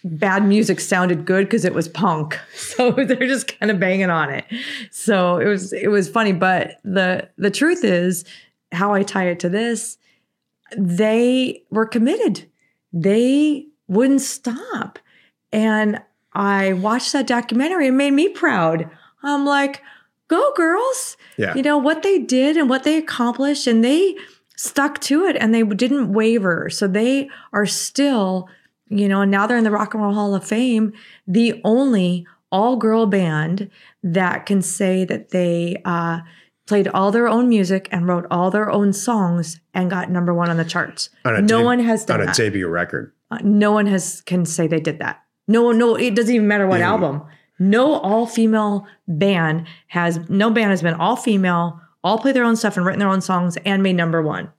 bad 0.04 0.44
music 0.46 0.80
sounded 0.80 1.26
good 1.26 1.46
because 1.46 1.64
it 1.64 1.74
was 1.74 1.88
punk. 1.88 2.40
So 2.56 2.92
they're 2.92 3.28
just 3.28 3.60
kind 3.60 3.72
of 3.72 3.80
banging 3.80 4.10
on 4.10 4.30
it. 4.30 4.46
So 4.90 5.38
it 5.38 5.48
was 5.48 5.72
it 5.72 5.90
was 5.90 6.10
funny, 6.10 6.32
but 6.32 6.80
the 6.84 7.30
the 7.38 7.52
truth 7.52 7.84
is 7.84 8.26
how 8.72 8.94
I 8.94 9.04
tie 9.04 9.28
it 9.28 9.40
to 9.42 9.50
this, 9.50 9.98
they 10.78 11.64
were 11.70 11.86
committed. 11.86 12.50
They 12.94 13.69
wouldn't 13.90 14.22
stop. 14.22 15.00
And 15.52 16.02
I 16.34 16.74
watched 16.74 17.12
that 17.14 17.28
documentary. 17.28 17.88
It 17.88 17.92
made 17.92 18.12
me 18.12 18.30
proud. 18.30 18.90
I'm 19.24 19.46
like, 19.46 19.82
go 20.30 20.54
girls. 20.56 21.18
Yeah. 21.38 21.56
You 21.56 21.64
know 21.64 21.78
what 21.78 22.04
they 22.04 22.20
did 22.20 22.56
and 22.56 22.70
what 22.70 22.84
they 22.84 22.98
accomplished, 22.98 23.68
and 23.68 23.84
they 23.84 24.16
stuck 24.56 25.00
to 25.00 25.26
it 25.26 25.36
and 25.38 25.54
they 25.54 25.64
didn't 25.64 26.14
waver. 26.14 26.70
So 26.70 26.88
they 26.88 27.30
are 27.52 27.66
still, 27.66 28.48
you 28.88 29.08
know, 29.08 29.24
now 29.24 29.48
they're 29.48 29.58
in 29.58 29.64
the 29.64 29.72
Rock 29.72 29.94
and 29.94 30.04
Roll 30.04 30.14
Hall 30.14 30.36
of 30.36 30.46
Fame, 30.46 30.94
the 31.28 31.60
only 31.64 32.28
all 32.52 32.76
girl 32.78 33.06
band 33.06 33.70
that 34.04 34.46
can 34.46 34.62
say 34.62 35.06
that 35.06 35.30
they 35.30 35.82
uh, 35.86 36.20
played 36.68 36.88
all 36.90 37.12
their 37.12 37.28
own 37.28 37.48
music 37.48 37.88
and 37.92 38.08
wrote 38.08 38.26
all 38.30 38.52
their 38.52 38.70
own 38.70 38.92
songs 38.92 39.60
and 39.74 39.90
got 39.90 40.10
number 40.12 40.34
one 40.34 40.50
on 40.50 40.58
the 40.58 40.66
charts. 40.66 41.10
On 41.26 41.46
No 41.46 41.64
one 41.64 41.80
has 41.80 42.06
done 42.06 42.18
on 42.18 42.24
a 42.24 42.26
that. 42.28 42.36
debut 42.36 42.68
record. 42.68 43.14
Uh, 43.32 43.38
no 43.44 43.72
one 43.72 43.86
has 43.86 44.22
can 44.22 44.46
say 44.46 44.68
they 44.68 44.80
did 44.80 45.00
that. 45.00 45.22
No, 45.48 45.72
no, 45.72 45.96
it 45.96 46.16
doesn't 46.16 46.34
even 46.34 46.48
matter 46.48 46.68
what 46.68 46.80
Yeah. 46.80 46.90
album. 46.90 47.22
No 47.60 47.94
all 47.96 48.26
female 48.26 48.88
band 49.08 49.68
has 49.88 50.20
no 50.30 50.50
band 50.50 50.72
has 50.72 50.82
been 50.82 50.94
all 50.94 51.16
female, 51.16 51.80
all 52.04 52.18
play 52.20 52.32
their 52.32 52.44
own 52.46 52.56
stuff 52.56 52.78
and 52.78 52.86
written 52.86 53.00
their 53.00 53.10
own 53.10 53.22
songs 53.22 53.58
and 53.66 53.84
made 53.84 53.96
number 53.96 54.22
one. 54.22 54.50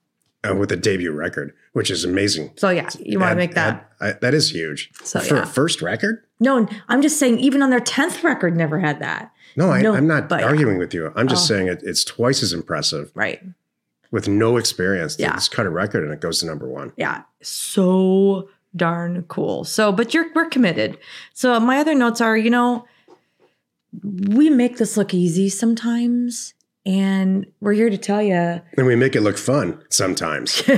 uh, 0.49 0.55
with 0.55 0.73
a 0.73 0.77
debut 0.77 1.12
record, 1.12 1.53
which 1.75 1.91
is 1.91 2.03
amazing. 2.03 2.50
So 2.57 2.71
yeah, 2.71 2.89
you 2.99 3.19
want 3.19 3.33
to 3.33 3.37
make 3.37 3.53
that. 3.57 3.91
add- 4.00 4.15
I- 4.15 4.19
that 4.21 4.33
is 4.33 4.50
huge. 4.50 4.91
So, 5.05 5.21
for 5.21 5.37
yeah. 5.37 5.43
a 5.43 5.47
first 5.47 5.83
record? 5.83 6.25
No, 6.41 6.67
I'm 6.89 7.03
just 7.03 7.19
saying 7.19 7.39
even 7.41 7.61
on 7.62 7.69
their 7.69 7.79
10th 7.81 8.23
record 8.25 8.57
never 8.57 8.79
had 8.81 9.00
that. 9.00 9.31
No, 9.55 9.71
I, 9.71 9.83
No, 9.83 9.93
I'm 9.95 10.07
not 10.07 10.31
but- 10.31 10.43
arguing 10.43 10.79
with 10.79 10.95
you. 10.95 11.12
I'm 11.15 11.29
just 11.29 11.45
Oh. 11.45 11.55
saying 11.55 11.69
it, 11.69 11.83
it's 11.83 12.05
twice 12.05 12.43
as 12.43 12.55
impressive 12.55 13.11
Right. 13.15 13.43
with 14.11 14.29
no 14.29 14.57
experience 14.57 15.17
Yeah. 15.19 15.35
just 15.35 15.50
cut 15.50 15.67
a 15.67 15.71
record 15.71 16.05
and 16.05 16.12
it 16.15 16.21
goes 16.23 16.41
to 16.41 16.47
number 16.47 16.67
one. 16.67 16.93
Yeah. 16.97 17.25
So 17.43 18.49
darn 18.75 19.23
cool. 19.25 19.65
So, 19.65 19.93
but 19.93 20.15
you're 20.15 20.33
we're 20.35 20.49
committed. 20.49 20.99
So 21.35 21.59
my 21.61 21.79
other 21.79 21.95
notes 21.95 22.21
are, 22.21 22.37
you 22.37 22.50
know, 22.50 22.87
we 24.03 24.50
make 24.50 24.79
this 24.79 24.97
look 24.97 25.15
easy 25.15 25.49
sometimes. 25.49 26.55
And 26.87 27.47
we're 27.61 27.75
here 27.75 27.91
to 27.91 27.99
tell 27.99 28.23
you 28.23 28.35
And 28.35 28.87
we 28.87 28.97
make 28.97 29.15
it 29.15 29.21
look 29.21 29.37
fun 29.37 29.83
sometimes. 29.91 30.62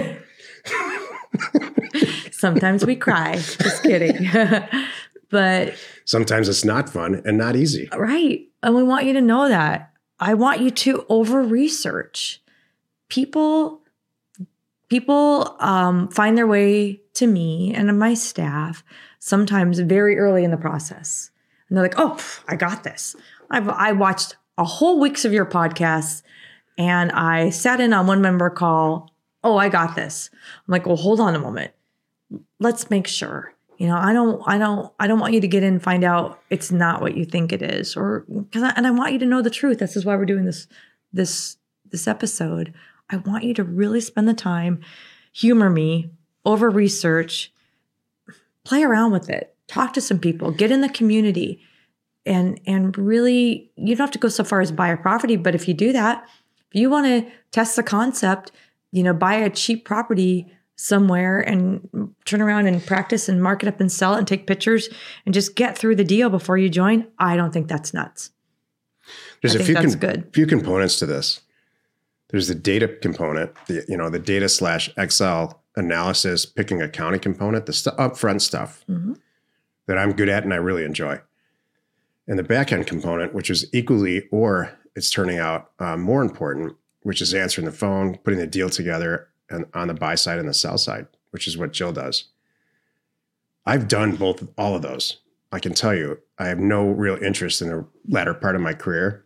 sometimes 2.33 2.85
we 2.85 2.97
cry. 2.97 3.37
Just 3.37 3.83
kidding. 3.83 4.29
but 5.31 5.75
sometimes 6.05 6.49
it's 6.49 6.65
not 6.65 6.89
fun 6.89 7.23
and 7.25 7.39
not 7.39 7.55
easy. 7.55 7.89
Right. 7.97 8.49
And 8.63 8.75
we 8.75 8.83
want 8.83 9.07
you 9.07 9.13
to 9.13 9.21
know 9.21 9.49
that. 9.49 9.93
I 10.19 10.35
want 10.35 10.61
you 10.61 10.71
to 10.71 11.07
over 11.09 11.43
research. 11.43 12.43
People 13.09 13.81
people 14.89 15.57
um, 15.59 16.09
find 16.09 16.37
their 16.37 16.47
way 16.47 17.02
to 17.15 17.27
me 17.27 17.75
and 17.75 17.99
my 17.99 18.15
staff 18.15 18.83
sometimes 19.19 19.79
very 19.81 20.19
early 20.19 20.45
in 20.45 20.51
the 20.51 20.57
process. 20.57 21.31
And 21.69 21.77
they're 21.77 21.85
like, 21.85 21.99
"Oh, 21.99 22.19
I 22.49 22.57
got 22.57 22.85
this. 22.85 23.17
I've 23.51 23.69
I 23.69 23.93
watched 23.93 24.37
a 24.59 24.65
whole 24.65 25.01
weeks 25.01 25.25
of 25.25 25.33
your 25.33 25.47
podcasts 25.47 26.23
and 26.79 27.13
I 27.13 27.51
sat 27.51 27.81
in 27.81 27.93
on 27.93 28.07
one 28.07 28.21
member 28.21 28.51
call. 28.51 29.11
Oh, 29.45 29.57
I 29.57 29.69
got 29.69 29.97
this." 29.97 30.31
I'm 30.67 30.73
like, 30.73 30.87
"Well, 30.87 30.97
hold 30.97 31.21
on 31.21 31.35
a 31.35 31.39
moment. 31.39 31.73
Let's 32.59 32.91
make 32.91 33.07
sure. 33.07 33.53
You 33.83 33.89
know, 33.89 33.97
I 33.97 34.13
don't, 34.13 34.41
I 34.47 34.59
don't, 34.59 34.93
I 35.01 35.09
don't 35.09 35.19
want 35.19 35.35
you 35.35 35.41
to 35.41 35.49
get 35.49 35.65
in 35.65 35.75
and 35.75 35.83
find 35.83 36.05
out 36.05 36.41
it's 36.51 36.71
not 36.71 37.01
what 37.01 37.17
you 37.17 37.25
think 37.25 37.53
it 37.53 37.63
is, 37.63 37.97
or 37.97 38.21
because, 38.29 38.73
and 38.77 38.87
I 38.87 38.93
want 38.93 39.13
you 39.13 39.19
to 39.19 39.27
know 39.27 39.43
the 39.43 39.51
truth. 39.51 39.81
This 39.81 39.97
is 39.97 40.05
why 40.05 40.15
we're 40.15 40.25
doing 40.25 40.45
this, 40.45 40.69
this, 41.13 41.57
this 41.91 42.07
episode. 42.07 42.73
I 43.11 43.17
want 43.17 43.43
you 43.43 43.55
to 43.55 43.65
really 43.65 44.01
spend 44.01 44.29
the 44.29 44.35
time, 44.35 44.83
humor 45.33 45.69
me, 45.69 46.11
over 46.45 46.71
research, 46.71 47.53
play 48.65 48.83
around 48.83 49.13
with 49.13 49.31
it, 49.31 49.55
talk 49.67 49.93
to 49.95 50.01
some 50.01 50.19
people, 50.19 50.51
get 50.51 50.71
in 50.71 50.81
the 50.81 50.89
community, 50.89 51.61
and 52.25 52.61
and 52.67 52.97
really, 52.97 53.71
you 53.77 53.97
don't 53.97 54.07
have 54.07 54.11
to 54.13 54.19
go 54.19 54.29
so 54.29 54.45
far 54.45 54.61
as 54.61 54.71
buy 54.71 54.89
a 54.89 54.97
property, 54.97 55.37
but 55.37 55.55
if 55.55 55.67
you 55.67 55.75
do 55.75 55.93
that, 55.93 56.25
if 56.71 56.81
you 56.81 56.89
want 56.89 57.07
to 57.07 57.31
test 57.51 57.77
the 57.77 57.83
concept, 57.83 58.53
you 58.93 59.03
know, 59.03 59.13
buy 59.13 59.35
a 59.35 59.51
cheap 59.51 59.85
property 59.85 60.53
somewhere 60.77 61.41
and 61.41 62.15
turn 62.25 62.41
around 62.41 62.67
and 62.67 62.85
practice 62.85 63.29
and 63.29 63.43
mark 63.43 63.63
it 63.63 63.69
up 63.69 63.81
and 63.81 63.91
sell 63.91 64.15
it 64.15 64.19
and 64.19 64.27
take 64.27 64.47
pictures 64.47 64.89
and 65.25 65.35
just 65.35 65.55
get 65.55 65.77
through 65.77 65.95
the 65.95 66.05
deal 66.05 66.29
before 66.31 66.59
you 66.59 66.69
join, 66.69 67.07
I 67.19 67.37
don't 67.37 67.53
think 67.53 67.69
that's 67.69 67.95
nuts. 67.95 68.31
There's 69.41 69.57
I 69.57 69.61
a 69.61 69.65
few 69.65 69.97
good. 69.97 70.31
few 70.33 70.47
components 70.47 70.99
to 71.01 71.07
this. 71.07 71.41
There's 72.31 72.49
the 72.49 72.55
data 72.55 72.89
component, 72.89 73.55
the 73.67 73.85
you 73.89 73.97
know 73.97 74.11
the 74.11 74.19
data 74.19 74.49
slash 74.49 74.91
Excel 74.97 75.62
analysis, 75.77 76.45
picking 76.47 76.83
a 76.83 76.89
county 76.89 77.19
component, 77.19 77.67
the 77.67 77.73
st- 77.73 77.97
upfront 77.97 78.41
stuff 78.41 78.85
Mhm. 78.89 79.17
that 79.87 79.99
I'm 79.99 80.13
good 80.13 80.29
at 80.29 80.45
and 80.45 80.53
I 80.53 80.57
really 80.57 80.85
enjoy, 80.85 81.21
and 82.29 82.39
the 82.39 82.43
back 82.43 82.73
end 82.73 82.87
component, 82.87 83.33
which 83.35 83.51
is 83.51 83.67
equally 83.73 84.29
or 84.31 84.73
it's 84.95 85.11
turning 85.11 85.39
out 85.39 85.71
uh, 85.79 85.97
more 85.97 86.23
important, 86.23 86.77
which 87.03 87.23
is 87.23 87.33
answering 87.35 87.65
the 87.65 87.73
phone, 87.73 88.19
putting 88.19 88.39
the 88.39 88.47
deal 88.47 88.69
together, 88.69 89.29
and 89.49 89.65
on 89.75 89.89
the 89.89 89.95
buy 89.95 90.15
side 90.15 90.39
and 90.39 90.49
the 90.49 90.55
sell 90.55 90.77
side, 90.79 91.07
which 91.31 91.47
is 91.47 91.57
what 91.57 91.73
Jill 91.73 91.93
does. 91.93 92.25
I've 93.65 93.89
done 93.89 94.17
both 94.17 94.47
all 94.59 94.75
of 94.75 94.83
those. 94.83 95.19
I 95.53 95.59
can 95.59 95.73
tell 95.75 95.95
you, 95.95 96.19
I 96.39 96.49
have 96.49 96.59
no 96.59 96.89
real 96.91 97.17
interest 97.23 97.63
in 97.63 97.69
the 97.69 97.87
latter 98.09 98.35
part 98.35 98.55
of 98.57 98.61
my 98.63 98.75
career 98.75 99.25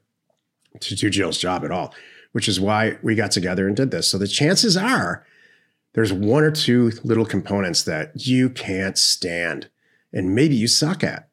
to 0.80 0.94
do 0.94 1.08
Jill's 1.10 1.38
job 1.38 1.64
at 1.64 1.70
all, 1.70 1.94
which 2.32 2.48
is 2.48 2.60
why 2.60 2.98
we 3.02 3.14
got 3.14 3.30
together 3.30 3.66
and 3.66 3.76
did 3.76 3.90
this. 3.90 4.10
So 4.10 4.18
the 4.18 4.26
chances 4.28 4.76
are 4.76 5.24
there's 5.96 6.12
one 6.12 6.44
or 6.44 6.50
two 6.52 6.92
little 7.02 7.24
components 7.24 7.82
that 7.84 8.26
you 8.26 8.50
can't 8.50 8.96
stand 8.96 9.68
and 10.12 10.34
maybe 10.34 10.54
you 10.54 10.68
suck 10.68 11.02
at. 11.02 11.28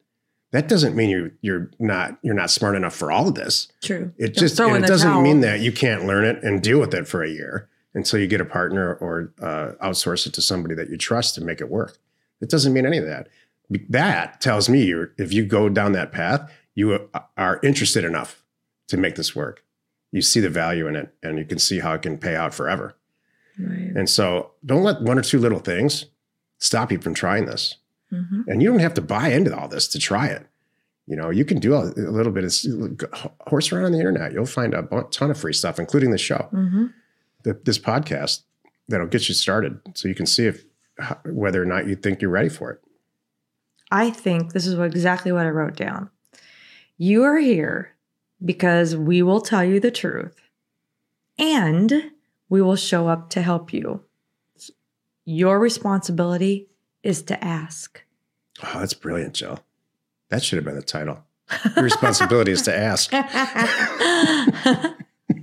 That 0.52 0.68
doesn't 0.68 0.96
mean 0.96 1.10
you're 1.10 1.30
you're 1.42 1.70
not 1.78 2.18
you're 2.22 2.34
not 2.34 2.50
smart 2.50 2.74
enough 2.74 2.94
for 2.94 3.12
all 3.12 3.28
of 3.28 3.34
this. 3.34 3.68
True. 3.82 4.12
It 4.16 4.34
just 4.34 4.58
it 4.58 4.86
doesn't 4.86 5.10
towel. 5.10 5.22
mean 5.22 5.40
that 5.42 5.60
you 5.60 5.70
can't 5.70 6.06
learn 6.06 6.24
it 6.24 6.42
and 6.42 6.62
deal 6.62 6.80
with 6.80 6.94
it 6.94 7.06
for 7.06 7.22
a 7.22 7.28
year 7.28 7.68
until 7.92 8.18
you 8.18 8.26
get 8.26 8.40
a 8.40 8.44
partner 8.44 8.94
or 8.94 9.32
uh, 9.40 9.72
outsource 9.82 10.26
it 10.26 10.32
to 10.34 10.42
somebody 10.42 10.74
that 10.74 10.88
you 10.88 10.96
trust 10.96 11.34
to 11.34 11.40
make 11.40 11.60
it 11.60 11.68
work. 11.68 11.98
It 12.40 12.48
doesn't 12.48 12.72
mean 12.72 12.86
any 12.86 12.98
of 12.98 13.06
that. 13.06 13.28
That 13.88 14.40
tells 14.40 14.68
me 14.68 14.84
you're, 14.84 15.12
if 15.18 15.32
you 15.32 15.44
go 15.44 15.68
down 15.68 15.92
that 15.92 16.12
path, 16.12 16.50
you 16.74 17.08
are 17.36 17.60
interested 17.62 18.04
enough 18.04 18.42
to 18.88 18.96
make 18.96 19.16
this 19.16 19.34
work. 19.34 19.64
You 20.12 20.22
see 20.22 20.40
the 20.40 20.50
value 20.50 20.86
in 20.86 20.96
it, 20.96 21.14
and 21.22 21.38
you 21.38 21.44
can 21.44 21.58
see 21.58 21.80
how 21.80 21.94
it 21.94 22.02
can 22.02 22.18
pay 22.18 22.36
out 22.36 22.52
forever. 22.52 22.96
Right. 23.58 23.92
And 23.94 24.08
so, 24.08 24.52
don't 24.64 24.82
let 24.82 25.02
one 25.02 25.18
or 25.18 25.22
two 25.22 25.38
little 25.38 25.60
things 25.60 26.06
stop 26.58 26.90
you 26.90 26.98
from 26.98 27.14
trying 27.14 27.46
this. 27.46 27.76
hmm 28.10 28.42
And 28.48 28.62
you 28.62 28.70
don't 28.70 28.80
have 28.80 28.94
to 28.94 29.02
buy 29.02 29.28
into 29.28 29.56
all 29.56 29.68
this 29.68 29.88
to 29.88 29.98
try 29.98 30.28
it. 30.28 30.46
You 31.06 31.16
know, 31.16 31.30
you 31.30 31.44
can 31.44 31.58
do 31.60 31.74
a, 31.74 31.84
a 31.84 32.10
little 32.10 32.32
bit 32.32 32.44
of 32.44 33.30
horse 33.46 33.70
around 33.70 33.84
on 33.84 33.92
the 33.92 33.98
internet. 33.98 34.32
You'll 34.32 34.46
find 34.46 34.74
a 34.74 34.86
ton 35.10 35.30
of 35.30 35.38
free 35.38 35.52
stuff, 35.52 35.78
including 35.78 36.10
the 36.10 36.18
show, 36.18 36.48
hmm 36.50 36.86
the, 37.44 37.60
this 37.64 37.78
podcast, 37.78 38.42
that'll 38.88 39.06
get 39.06 39.28
you 39.28 39.34
started, 39.34 39.78
so 39.94 40.08
you 40.08 40.14
can 40.14 40.26
see 40.26 40.46
if 40.46 40.64
whether 41.26 41.62
or 41.62 41.66
not 41.66 41.86
you 41.86 41.94
think 41.94 42.20
you're 42.20 42.30
ready 42.30 42.48
for 42.48 42.70
it. 42.70 42.80
I 43.90 44.10
think 44.10 44.52
this 44.52 44.66
is 44.66 44.76
what, 44.76 44.86
exactly 44.86 45.30
what 45.30 45.46
I 45.46 45.50
wrote 45.50 45.76
down. 45.76 46.10
You 46.96 47.22
are 47.22 47.38
here 47.38 47.94
because 48.44 48.96
we 48.96 49.22
will 49.22 49.40
tell 49.40 49.64
you 49.64 49.78
the 49.78 49.90
truth 49.90 50.40
and 51.38 52.10
we 52.54 52.62
will 52.62 52.76
show 52.76 53.08
up 53.08 53.30
to 53.30 53.42
help 53.42 53.72
you. 53.72 54.00
Your 55.24 55.58
responsibility 55.58 56.68
is 57.02 57.20
to 57.22 57.44
ask. 57.44 58.00
Oh, 58.62 58.78
that's 58.78 58.94
brilliant, 58.94 59.34
Jill. 59.34 59.58
That 60.28 60.44
should 60.44 60.58
have 60.58 60.64
been 60.64 60.76
the 60.76 60.82
title. 60.82 61.24
Your 61.74 61.82
responsibility 61.82 62.52
is 62.52 62.62
to 62.62 62.76
ask. 62.76 63.10
Thank 63.10 63.26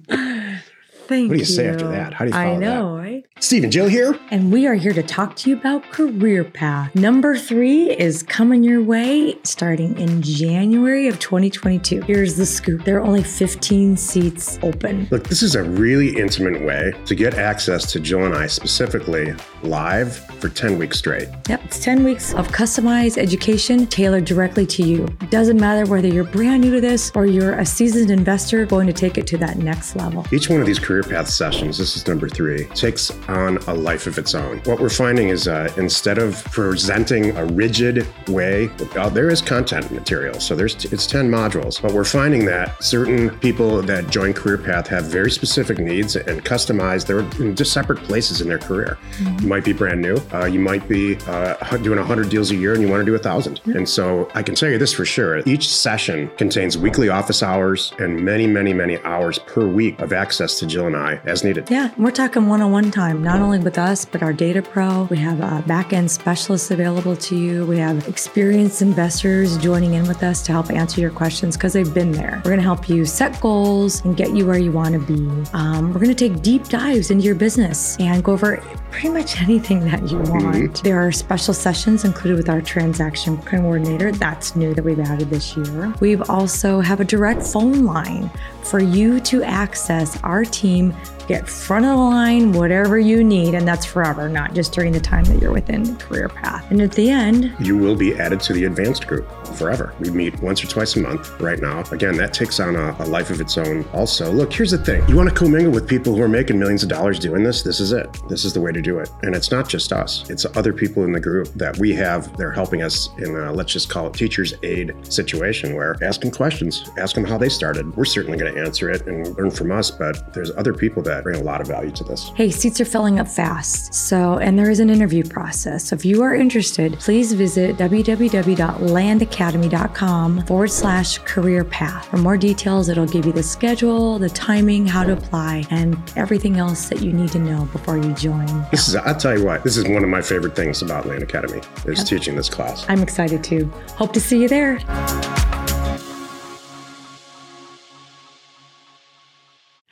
you. 0.07 1.27
What 1.27 1.33
do 1.33 1.39
you 1.39 1.43
say 1.43 1.67
after 1.67 1.89
that? 1.89 2.13
How 2.13 2.23
do 2.23 2.31
you 2.31 2.37
I 2.37 2.45
follow 2.45 2.59
that? 2.61 2.65
know, 2.65 2.95
right? 2.97 3.25
Steve 3.41 3.63
and 3.63 3.73
Jill 3.73 3.87
here. 3.87 4.19
And 4.29 4.53
we 4.53 4.67
are 4.67 4.75
here 4.75 4.93
to 4.93 5.01
talk 5.01 5.35
to 5.37 5.49
you 5.49 5.57
about 5.57 5.81
Career 5.89 6.43
Path. 6.43 6.93
Number 6.93 7.35
three 7.35 7.89
is 7.89 8.21
coming 8.21 8.63
your 8.63 8.83
way 8.83 9.35
starting 9.43 9.97
in 9.97 10.21
January 10.21 11.07
of 11.07 11.17
2022. 11.17 12.03
Here's 12.03 12.37
the 12.37 12.45
scoop 12.45 12.85
there 12.85 12.97
are 12.97 13.01
only 13.01 13.23
15 13.23 13.97
seats 13.97 14.59
open. 14.61 15.07
Look, 15.09 15.27
this 15.27 15.41
is 15.41 15.55
a 15.55 15.63
really 15.63 16.15
intimate 16.15 16.63
way 16.63 16.93
to 17.05 17.15
get 17.15 17.33
access 17.33 17.91
to 17.91 17.99
Jill 17.99 18.25
and 18.25 18.35
I 18.35 18.45
specifically 18.45 19.33
live 19.63 20.17
for 20.39 20.47
10 20.47 20.77
weeks 20.77 20.99
straight. 20.99 21.27
Yep, 21.49 21.65
it's 21.65 21.83
10 21.83 22.03
weeks 22.03 22.35
of 22.35 22.47
customized 22.49 23.17
education 23.17 23.87
tailored 23.87 24.25
directly 24.25 24.67
to 24.67 24.83
you. 24.83 25.07
Doesn't 25.31 25.59
matter 25.59 25.89
whether 25.89 26.07
you're 26.07 26.25
brand 26.25 26.61
new 26.61 26.75
to 26.75 26.81
this 26.81 27.11
or 27.15 27.25
you're 27.25 27.53
a 27.53 27.65
seasoned 27.65 28.11
investor 28.11 28.67
going 28.67 28.85
to 28.85 28.93
take 28.93 29.17
it 29.17 29.25
to 29.27 29.37
that 29.39 29.57
next 29.57 29.95
level. 29.95 30.27
Each 30.31 30.47
one 30.47 30.59
of 30.61 30.67
these 30.67 30.79
career 30.79 31.01
path 31.01 31.27
sessions, 31.27 31.79
this 31.79 31.97
is 31.97 32.07
number 32.07 32.29
three, 32.29 32.65
takes 32.75 33.09
on 33.31 33.57
a 33.67 33.73
life 33.73 34.07
of 34.07 34.17
its 34.17 34.35
own. 34.35 34.59
What 34.59 34.79
we're 34.79 34.89
finding 34.89 35.29
is 35.29 35.47
uh, 35.47 35.71
instead 35.77 36.17
of 36.17 36.43
presenting 36.45 37.35
a 37.37 37.45
rigid 37.45 38.07
way, 38.27 38.69
uh, 38.95 39.09
there 39.09 39.29
is 39.29 39.41
content 39.41 39.91
material. 39.91 40.39
So 40.39 40.55
there's 40.55 40.85
it's 40.85 41.07
10 41.07 41.29
modules, 41.29 41.81
but 41.81 41.93
we're 41.93 42.03
finding 42.03 42.45
that 42.45 42.83
certain 42.83 43.29
people 43.39 43.81
that 43.83 44.09
join 44.09 44.33
career 44.33 44.57
path 44.57 44.87
have 44.87 45.05
very 45.05 45.31
specific 45.31 45.79
needs 45.79 46.15
and 46.15 46.43
customize. 46.43 47.05
They're 47.05 47.19
in 47.43 47.55
just 47.55 47.73
separate 47.73 47.99
places 47.99 48.41
in 48.41 48.47
their 48.47 48.59
career. 48.59 48.97
You 49.19 49.47
might 49.47 49.63
be 49.63 49.73
brand 49.73 50.01
new. 50.01 50.17
Uh, 50.33 50.45
you 50.45 50.59
might 50.59 50.87
be 50.87 51.17
uh, 51.27 51.55
doing 51.77 51.97
100 51.99 52.29
deals 52.29 52.51
a 52.51 52.55
year 52.55 52.73
and 52.73 52.81
you 52.81 52.89
want 52.89 53.01
to 53.01 53.05
do 53.05 53.15
a 53.15 53.19
thousand. 53.19 53.61
And 53.65 53.87
so 53.87 54.29
I 54.33 54.43
can 54.43 54.55
tell 54.55 54.69
you 54.69 54.77
this 54.77 54.93
for 54.93 55.05
sure. 55.05 55.39
Each 55.45 55.69
session 55.69 56.29
contains 56.37 56.77
weekly 56.77 57.09
office 57.09 57.43
hours 57.43 57.93
and 57.99 58.23
many, 58.23 58.47
many, 58.47 58.73
many 58.73 58.97
hours 58.99 59.39
per 59.39 59.67
week 59.67 59.99
of 59.99 60.13
access 60.13 60.59
to 60.59 60.65
Jill 60.65 60.87
and 60.87 60.95
I 60.95 61.21
as 61.25 61.43
needed. 61.43 61.69
Yeah, 61.69 61.91
we're 61.97 62.11
talking 62.11 62.47
one 62.47 62.61
on 62.61 62.71
one 62.71 62.91
time, 62.91 63.20
not 63.21 63.39
only 63.39 63.59
with 63.59 63.77
us, 63.77 64.05
but 64.05 64.23
our 64.23 64.33
data 64.33 64.61
pro. 64.61 65.03
We 65.03 65.17
have 65.17 65.41
uh, 65.41 65.61
back 65.61 65.93
end 65.93 66.09
specialists 66.09 66.71
available 66.71 67.15
to 67.15 67.35
you. 67.35 67.65
We 67.65 67.77
have 67.77 68.07
experienced 68.07 68.81
investors 68.81 69.57
joining 69.57 69.93
in 69.93 70.07
with 70.07 70.23
us 70.23 70.41
to 70.43 70.51
help 70.51 70.71
answer 70.71 70.99
your 70.99 71.11
questions 71.11 71.55
because 71.55 71.73
they've 71.73 71.93
been 71.93 72.11
there. 72.11 72.41
We're 72.43 72.51
going 72.51 72.57
to 72.57 72.63
help 72.63 72.89
you 72.89 73.05
set 73.05 73.39
goals 73.39 74.03
and 74.03 74.17
get 74.17 74.35
you 74.35 74.45
where 74.45 74.57
you 74.57 74.71
want 74.71 74.93
to 74.93 74.99
be. 74.99 75.49
Um, 75.53 75.93
we're 75.93 75.99
going 75.99 76.15
to 76.15 76.29
take 76.29 76.41
deep 76.41 76.65
dives 76.65 77.11
into 77.11 77.23
your 77.23 77.35
business 77.35 77.97
and 77.99 78.23
go 78.23 78.33
over 78.33 78.57
pretty 78.91 79.09
much 79.09 79.41
anything 79.41 79.81
that 79.85 80.09
you 80.09 80.17
want. 80.19 80.83
There 80.83 80.99
are 80.99 81.11
special 81.11 81.53
sessions 81.53 82.03
included 82.05 82.37
with 82.37 82.49
our 82.49 82.61
transaction 82.61 83.37
coordinator. 83.43 84.11
That's 84.11 84.55
new 84.55 84.73
that 84.73 84.83
we've 84.83 84.99
added 84.99 85.29
this 85.29 85.55
year. 85.55 85.93
We've 85.99 86.27
also 86.29 86.79
have 86.79 86.99
a 86.99 87.05
direct 87.05 87.43
phone 87.43 87.85
line 87.85 88.29
for 88.63 88.79
you 88.79 89.19
to 89.21 89.43
access 89.43 90.21
our 90.23 90.45
team, 90.45 90.95
get 91.31 91.47
front 91.47 91.85
of 91.85 91.91
the 91.91 92.03
line, 92.03 92.51
whatever 92.51 92.99
you 92.99 93.23
need, 93.23 93.53
and 93.53 93.65
that's 93.65 93.85
forever, 93.85 94.27
not 94.27 94.53
just 94.53 94.73
during 94.73 94.91
the 94.91 94.99
time 94.99 95.23
that 95.25 95.41
you're 95.41 95.53
within 95.53 95.83
the 95.83 95.95
career 95.95 96.27
path. 96.27 96.69
And 96.69 96.81
at 96.81 96.91
the 96.91 97.09
end, 97.09 97.53
You 97.59 97.77
will 97.77 97.95
be 97.95 98.13
added 98.19 98.41
to 98.41 98.53
the 98.53 98.65
advanced 98.65 99.07
group 99.07 99.25
forever. 99.55 99.93
We 99.99 100.09
meet 100.09 100.41
once 100.41 100.63
or 100.63 100.67
twice 100.67 100.95
a 100.95 100.99
month 100.99 101.39
right 101.39 101.59
now. 101.59 101.83
Again, 101.91 102.17
that 102.17 102.33
takes 102.33 102.59
on 102.59 102.75
a, 102.75 102.95
a 102.99 103.05
life 103.05 103.29
of 103.29 103.39
its 103.39 103.57
own. 103.57 103.85
Also, 103.93 104.31
look, 104.31 104.51
here's 104.51 104.71
the 104.71 104.77
thing 104.77 105.07
you 105.07 105.15
want 105.15 105.29
to 105.29 105.35
commingle 105.35 105.71
with 105.71 105.87
people 105.87 106.15
who 106.15 106.21
are 106.21 106.27
making 106.27 106.59
millions 106.59 106.83
of 106.83 106.89
dollars 106.89 107.17
doing 107.19 107.43
this? 107.43 107.61
This 107.61 107.79
is 107.79 107.93
it. 107.93 108.09
This 108.27 108.43
is 108.43 108.53
the 108.53 108.59
way 108.59 108.71
to 108.71 108.81
do 108.81 108.99
it. 108.99 109.09
And 109.23 109.33
it's 109.35 109.51
not 109.51 109.69
just 109.69 109.93
us, 109.93 110.29
it's 110.29 110.45
other 110.57 110.73
people 110.73 111.03
in 111.03 111.13
the 111.13 111.19
group 111.19 111.47
that 111.55 111.77
we 111.77 111.93
have. 111.93 112.35
They're 112.35 112.51
helping 112.51 112.81
us 112.81 113.09
in, 113.19 113.35
a, 113.35 113.53
let's 113.53 113.71
just 113.71 113.89
call 113.89 114.07
it 114.07 114.13
teacher's 114.13 114.53
aide 114.63 114.93
situation 115.07 115.75
where 115.75 115.95
ask 116.03 116.21
them 116.21 116.31
questions, 116.31 116.89
ask 116.97 117.15
them 117.15 117.23
how 117.23 117.37
they 117.37 117.49
started. 117.49 117.95
We're 117.95 118.05
certainly 118.05 118.37
going 118.37 118.53
to 118.53 118.59
answer 118.59 118.89
it 118.89 119.07
and 119.07 119.35
learn 119.37 119.51
from 119.51 119.71
us, 119.71 119.91
but 119.91 120.33
there's 120.33 120.51
other 120.51 120.73
people 120.73 121.01
that 121.03 121.20
bring 121.23 121.39
a 121.39 121.43
lot 121.43 121.61
of 121.61 121.67
value 121.67 121.91
to 121.91 122.03
this. 122.03 122.31
hey, 122.35 122.49
seats 122.49 122.81
are 122.81 122.85
filling 122.85 123.19
up 123.19 123.27
fast. 123.27 123.93
So, 123.93 124.37
and 124.39 124.57
there 124.57 124.69
is 124.69 124.79
an 124.79 124.89
interview 124.89 125.23
process. 125.23 125.85
So 125.85 125.95
if 125.95 126.05
you 126.05 126.23
are 126.23 126.35
interested, 126.35 126.99
please 126.99 127.33
visit 127.33 127.77
www.landacademy.com 127.77 130.45
forward 130.45 130.71
slash 130.71 131.17
career 131.19 131.63
path. 131.63 132.07
For 132.07 132.17
more 132.17 132.37
details, 132.37 132.89
it'll 132.89 133.05
give 133.05 133.25
you 133.25 133.31
the 133.31 133.43
schedule, 133.43 134.19
the 134.19 134.29
timing, 134.29 134.85
how 134.85 135.03
to 135.03 135.13
apply, 135.13 135.65
and 135.69 135.97
everything 136.15 136.57
else 136.57 136.89
that 136.89 137.01
you 137.01 137.13
need 137.13 137.31
to 137.31 137.39
know 137.39 137.65
before 137.71 137.97
you 137.97 138.13
join. 138.13 138.45
This 138.71 138.87
is, 138.87 138.95
I'll 138.95 139.15
tell 139.15 139.37
you 139.37 139.45
what, 139.45 139.63
this 139.63 139.77
is 139.77 139.87
one 139.87 140.03
of 140.03 140.09
my 140.09 140.21
favorite 140.21 140.55
things 140.55 140.81
about 140.81 141.05
Land 141.05 141.23
Academy 141.23 141.61
is 141.85 142.03
teaching 142.03 142.35
this 142.35 142.49
class. 142.49 142.85
I'm 142.89 143.01
excited 143.01 143.43
too. 143.43 143.71
Hope 143.95 144.13
to 144.13 144.19
see 144.19 144.41
you 144.41 144.47
there. 144.47 144.79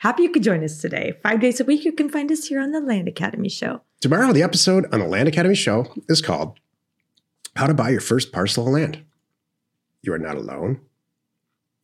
Happy 0.00 0.22
you 0.22 0.30
could 0.30 0.42
join 0.42 0.64
us 0.64 0.78
today. 0.78 1.12
Five 1.22 1.40
days 1.40 1.60
a 1.60 1.64
week, 1.64 1.84
you 1.84 1.92
can 1.92 2.08
find 2.08 2.32
us 2.32 2.46
here 2.46 2.58
on 2.58 2.72
the 2.72 2.80
Land 2.80 3.06
Academy 3.06 3.50
Show. 3.50 3.82
Tomorrow, 4.00 4.32
the 4.32 4.42
episode 4.42 4.86
on 4.94 5.00
the 5.00 5.06
Land 5.06 5.28
Academy 5.28 5.54
show 5.54 5.92
is 6.08 6.22
called 6.22 6.58
how 7.54 7.66
to 7.66 7.74
buy 7.74 7.90
your 7.90 8.00
first 8.00 8.32
parcel 8.32 8.66
of 8.66 8.72
land. 8.72 9.04
You 10.00 10.14
are 10.14 10.18
not 10.18 10.38
alone 10.38 10.80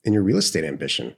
in 0.02 0.14
your 0.14 0.23
real 0.23 0.38
estate 0.38 0.64
ambition. 0.64 1.14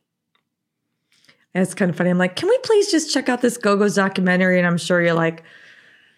It's 1.55 1.73
kind 1.73 1.89
of 1.89 1.97
funny. 1.97 2.11
I'm 2.11 2.19
like, 2.19 2.35
can 2.35 2.49
we 2.49 2.59
please 2.65 2.91
just 2.91 3.15
check 3.15 3.29
out 3.29 3.43
this 3.43 3.59
GoGo's 3.59 3.95
documentary? 3.95 4.59
And 4.59 4.67
I'm 4.67 4.77
sure 4.77 5.01
you're 5.01 5.15
like, 5.15 5.45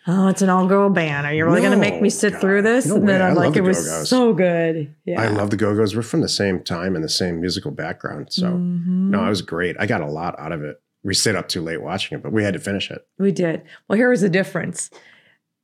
oh, 0.07 0.29
it's 0.29 0.43
an 0.43 0.49
all 0.49 0.67
girl 0.67 0.91
band. 0.91 1.27
Are 1.27 1.33
you 1.35 1.45
really 1.45 1.61
going 1.61 1.73
to 1.73 1.79
make 1.79 2.01
me 2.01 2.11
sit 2.11 2.33
God, 2.33 2.41
through 2.41 2.63
this? 2.63 2.87
no 2.87 2.97
and 2.97 3.09
then 3.09 3.21
I'm 3.23 3.35
like, 3.35 3.53
the 3.53 3.59
it 3.61 3.63
was 3.63 3.87
Go-Go's. 3.87 4.09
so 4.09 4.33
good. 4.33 4.95
Yeah. 5.05 5.21
I 5.21 5.29
love 5.29 5.51
the 5.51 5.57
Go 5.57 5.75
Go's. 5.77 5.95
We're 5.95 6.03
from 6.03 6.21
the 6.23 6.29
same 6.29 6.61
time 6.63 6.95
and 6.95 7.05
the 7.05 7.09
same 7.09 7.41
musical 7.41 7.71
background. 7.71 8.29
So, 8.33 8.47
Mhm. 8.47 9.11
no, 9.11 9.25
it 9.25 9.29
was 9.29 9.43
great. 9.43 9.77
I 9.79 9.87
got 9.87 10.01
a 10.01 10.07
lot 10.11 10.39
out 10.39 10.53
of 10.53 10.63
it. 10.63 10.81
We 11.03 11.15
stayed 11.15 11.35
up 11.37 11.49
too 11.49 11.63
late 11.63 11.81
watching 11.83 12.19
it, 12.19 12.23
but 12.23 12.33
we 12.33 12.45
had 12.45 12.55
to 12.55 12.61
finish 12.61 12.91
it. 12.91 13.07
We 13.19 13.33
did. 13.33 13.63
Well, 13.89 13.97
here 13.97 14.11
was 14.11 14.21
the 14.21 14.29
difference. 14.29 14.91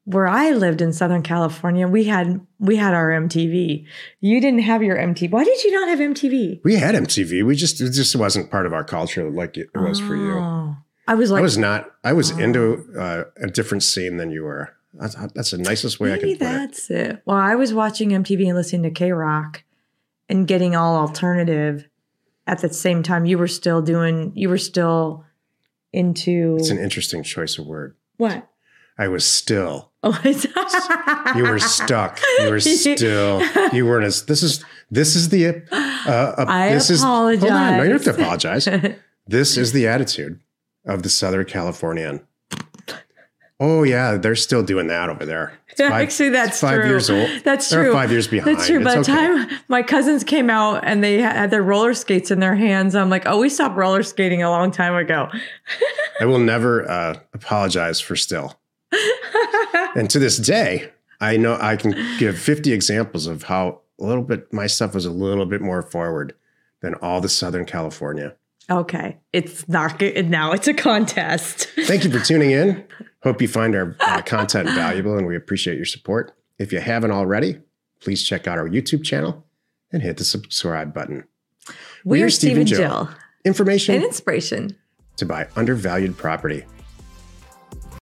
Where 0.05 0.29
I 0.29 0.53
lived 0.53 0.81
in 0.81 0.93
Southern 0.93 1.23
California, 1.23 1.89
we 1.89 2.05
had 2.05 2.41
we 2.61 2.77
had 2.77 2.95
our 2.95 3.11
MTV. 3.11 3.85
You 4.21 4.41
didn't 4.41 4.61
have 4.61 4.81
your 4.83 4.97
MTV. 4.97 5.31
Why 5.33 5.43
did 5.43 5.65
you 5.65 5.73
not 5.73 5.89
have 5.89 5.99
MTV? 5.99 6.61
We 6.63 6.77
had 6.77 6.95
MTV. 6.95 7.45
We 7.45 7.57
just, 7.57 7.81
it 7.81 7.91
just 7.91 8.15
wasn't 8.15 8.49
part 8.51 8.67
of 8.67 8.73
our 8.73 8.85
culture 8.85 9.29
like 9.29 9.57
it 9.57 9.69
was 9.75 9.99
for 9.99 10.15
you. 10.15 10.77
I 11.09 11.15
was 11.15 11.31
like, 11.31 11.41
I 11.41 11.43
was 11.43 11.57
not, 11.59 11.93
I 12.05 12.13
was 12.13 12.33
Oh. 12.33 12.39
into 12.39 12.85
uh, 12.99 13.25
a 13.41 13.47
different 13.49 13.83
scene 13.83 14.17
than 14.17 14.31
you 14.31 14.43
were. 14.45 14.75
That's, 14.95 15.15
that's 15.35 15.51
the 15.51 15.59
nicest 15.59 16.01
way 16.01 16.13
I 16.13 16.17
maybe 16.17 16.37
can 16.37 16.39
put 16.39 16.47
it. 16.47 16.59
that's 16.59 16.91
it. 16.91 17.23
Well, 17.27 17.37
I 17.37 17.55
was 17.55 17.75
watching 17.75 18.11
MTV 18.11 18.47
and 18.47 18.57
listening 18.57 18.83
to 18.85 19.05
KROQ 19.05 19.57
and 20.29 20.47
getting 20.49 20.75
all 20.75 20.97
alternative 20.97 21.87
at 22.47 22.61
the 22.61 22.73
same 22.73 23.03
time. 23.03 23.27
You 23.27 23.37
were 23.39 23.47
still 23.49 23.83
doing. 23.83 24.33
You 24.35 24.49
were 24.49 24.57
still 24.59 25.25
into 25.93 26.57
It's 26.59 26.71
an 26.71 26.79
interesting 26.79 27.23
choice 27.23 27.59
of 27.59 27.67
word. 27.67 27.95
what? 28.17 28.49
I 28.99 29.09
was 29.09 29.27
still. 29.27 29.93
Oh, 30.03 30.19
You 31.37 31.43
were 31.45 31.59
stuck. 31.59 32.19
You 32.39 32.49
were 32.49 32.61
still. 32.61 33.43
You 33.75 33.85
weren't 33.85 34.07
as. 34.07 34.25
This 34.25 34.43
is. 34.43 34.65
This 34.91 35.15
is 35.15 35.29
the. 35.29 35.49
Uh, 35.71 35.77
uh, 36.09 36.45
I 36.49 36.71
this 36.71 36.89
is. 36.89 37.03
Hold 37.03 37.35
on. 37.45 37.77
No, 37.77 37.83
you 37.83 37.91
don't 37.91 38.03
have 38.03 38.05
to 38.05 38.23
apologize. 38.23 38.67
apologize. 38.67 38.99
This 39.27 39.57
is 39.59 39.73
the 39.73 39.87
attitude 39.89 40.41
of 40.87 41.03
the 41.03 41.09
Southern 41.09 41.45
Californian. 41.45 42.27
Oh 43.59 43.85
yeah, 43.85 44.19
they're 44.19 44.37
still 44.37 44.63
doing 44.63 44.89
that 44.89 45.09
over 45.09 45.25
there. 45.25 45.59
It's 45.77 45.81
five- 45.83 45.93
Actually, 45.93 46.29
that's 46.31 46.49
it's 46.53 46.61
five 46.61 46.81
true. 46.81 46.89
years 46.89 47.11
old. 47.11 47.29
That's 47.45 47.69
They're 47.69 47.85
true. 47.85 47.93
five 47.93 48.11
years 48.11 48.27
behind. 48.27 48.57
That's 48.57 48.67
true. 48.67 48.83
By 48.83 48.95
the 48.95 49.01
okay. 49.01 49.13
time 49.13 49.51
my 49.69 49.83
cousins 49.83 50.25
came 50.25 50.49
out 50.49 50.83
and 50.85 51.05
they 51.05 51.21
had 51.21 51.51
their 51.51 51.63
roller 51.63 51.93
skates 51.93 52.31
in 52.31 52.41
their 52.41 52.55
hands, 52.55 52.95
I'm 52.95 53.11
like, 53.11 53.25
oh, 53.27 53.41
we 53.41 53.51
stopped 53.51 53.77
roller 53.77 54.03
skating 54.03 54.43
a 54.43 54.49
long 54.49 54.71
time 54.71 54.95
ago. 54.95 55.29
I 56.19 56.25
will 56.25 56.39
never 56.39 56.91
uh, 56.91 57.19
apologize 57.35 58.01
for 58.01 58.17
still. 58.17 58.59
and 59.95 60.09
to 60.09 60.19
this 60.19 60.39
day, 60.39 60.91
I 61.21 61.37
know 61.37 61.59
I 61.61 61.77
can 61.77 61.95
give 62.19 62.39
50 62.39 62.73
examples 62.73 63.27
of 63.27 63.43
how 63.43 63.81
a 64.01 64.05
little 64.05 64.25
bit 64.25 64.51
my 64.55 64.67
stuff 64.69 64.95
was 64.95 65.05
a 65.05 65.11
little 65.11 65.45
bit 65.45 65.61
more 65.61 65.83
forward 65.83 66.35
than 66.81 66.95
all 66.97 67.21
the 67.21 67.29
Southern 67.29 67.67
California. 67.67 68.35
Okay, 68.71 69.19
it's 69.33 69.69
not 69.69 69.99
good. 69.99 70.29
Now 70.29 70.53
it's 70.53 70.67
a 70.67 70.75
contest. 70.75 71.69
Thank 71.85 72.05
you 72.05 72.11
for 72.11 72.19
tuning 72.25 72.51
in. 72.51 72.85
Hope 73.23 73.41
you 73.41 73.49
find 73.49 73.75
our 73.77 73.97
uh, 74.01 74.23
content 74.23 74.69
valuable 74.71 75.17
and 75.17 75.27
we 75.27 75.37
appreciate 75.37 75.77
your 75.77 75.85
support. 75.87 76.33
If 76.59 76.73
you 76.73 76.81
haven't 76.81 77.11
already, 77.13 77.61
please 78.01 78.23
check 78.23 78.47
out 78.49 78.59
our 78.59 78.69
YouTube 78.69 79.05
channel 79.05 79.45
and 79.93 80.03
hit 80.03 80.17
the 80.17 80.25
subscribe 80.25 80.93
button. 80.93 81.25
We're 82.05 82.23
We're 82.25 82.31
Steve 82.31 82.31
Steve 82.31 82.51
and 82.53 82.59
and 82.61 82.69
Jill. 82.69 82.79
Jill. 83.07 83.09
Information 83.45 83.95
And 83.97 84.05
inspiration. 84.05 84.77
to 85.17 85.27
buy 85.27 85.49
undervalued 85.57 86.17
property. 86.17 86.65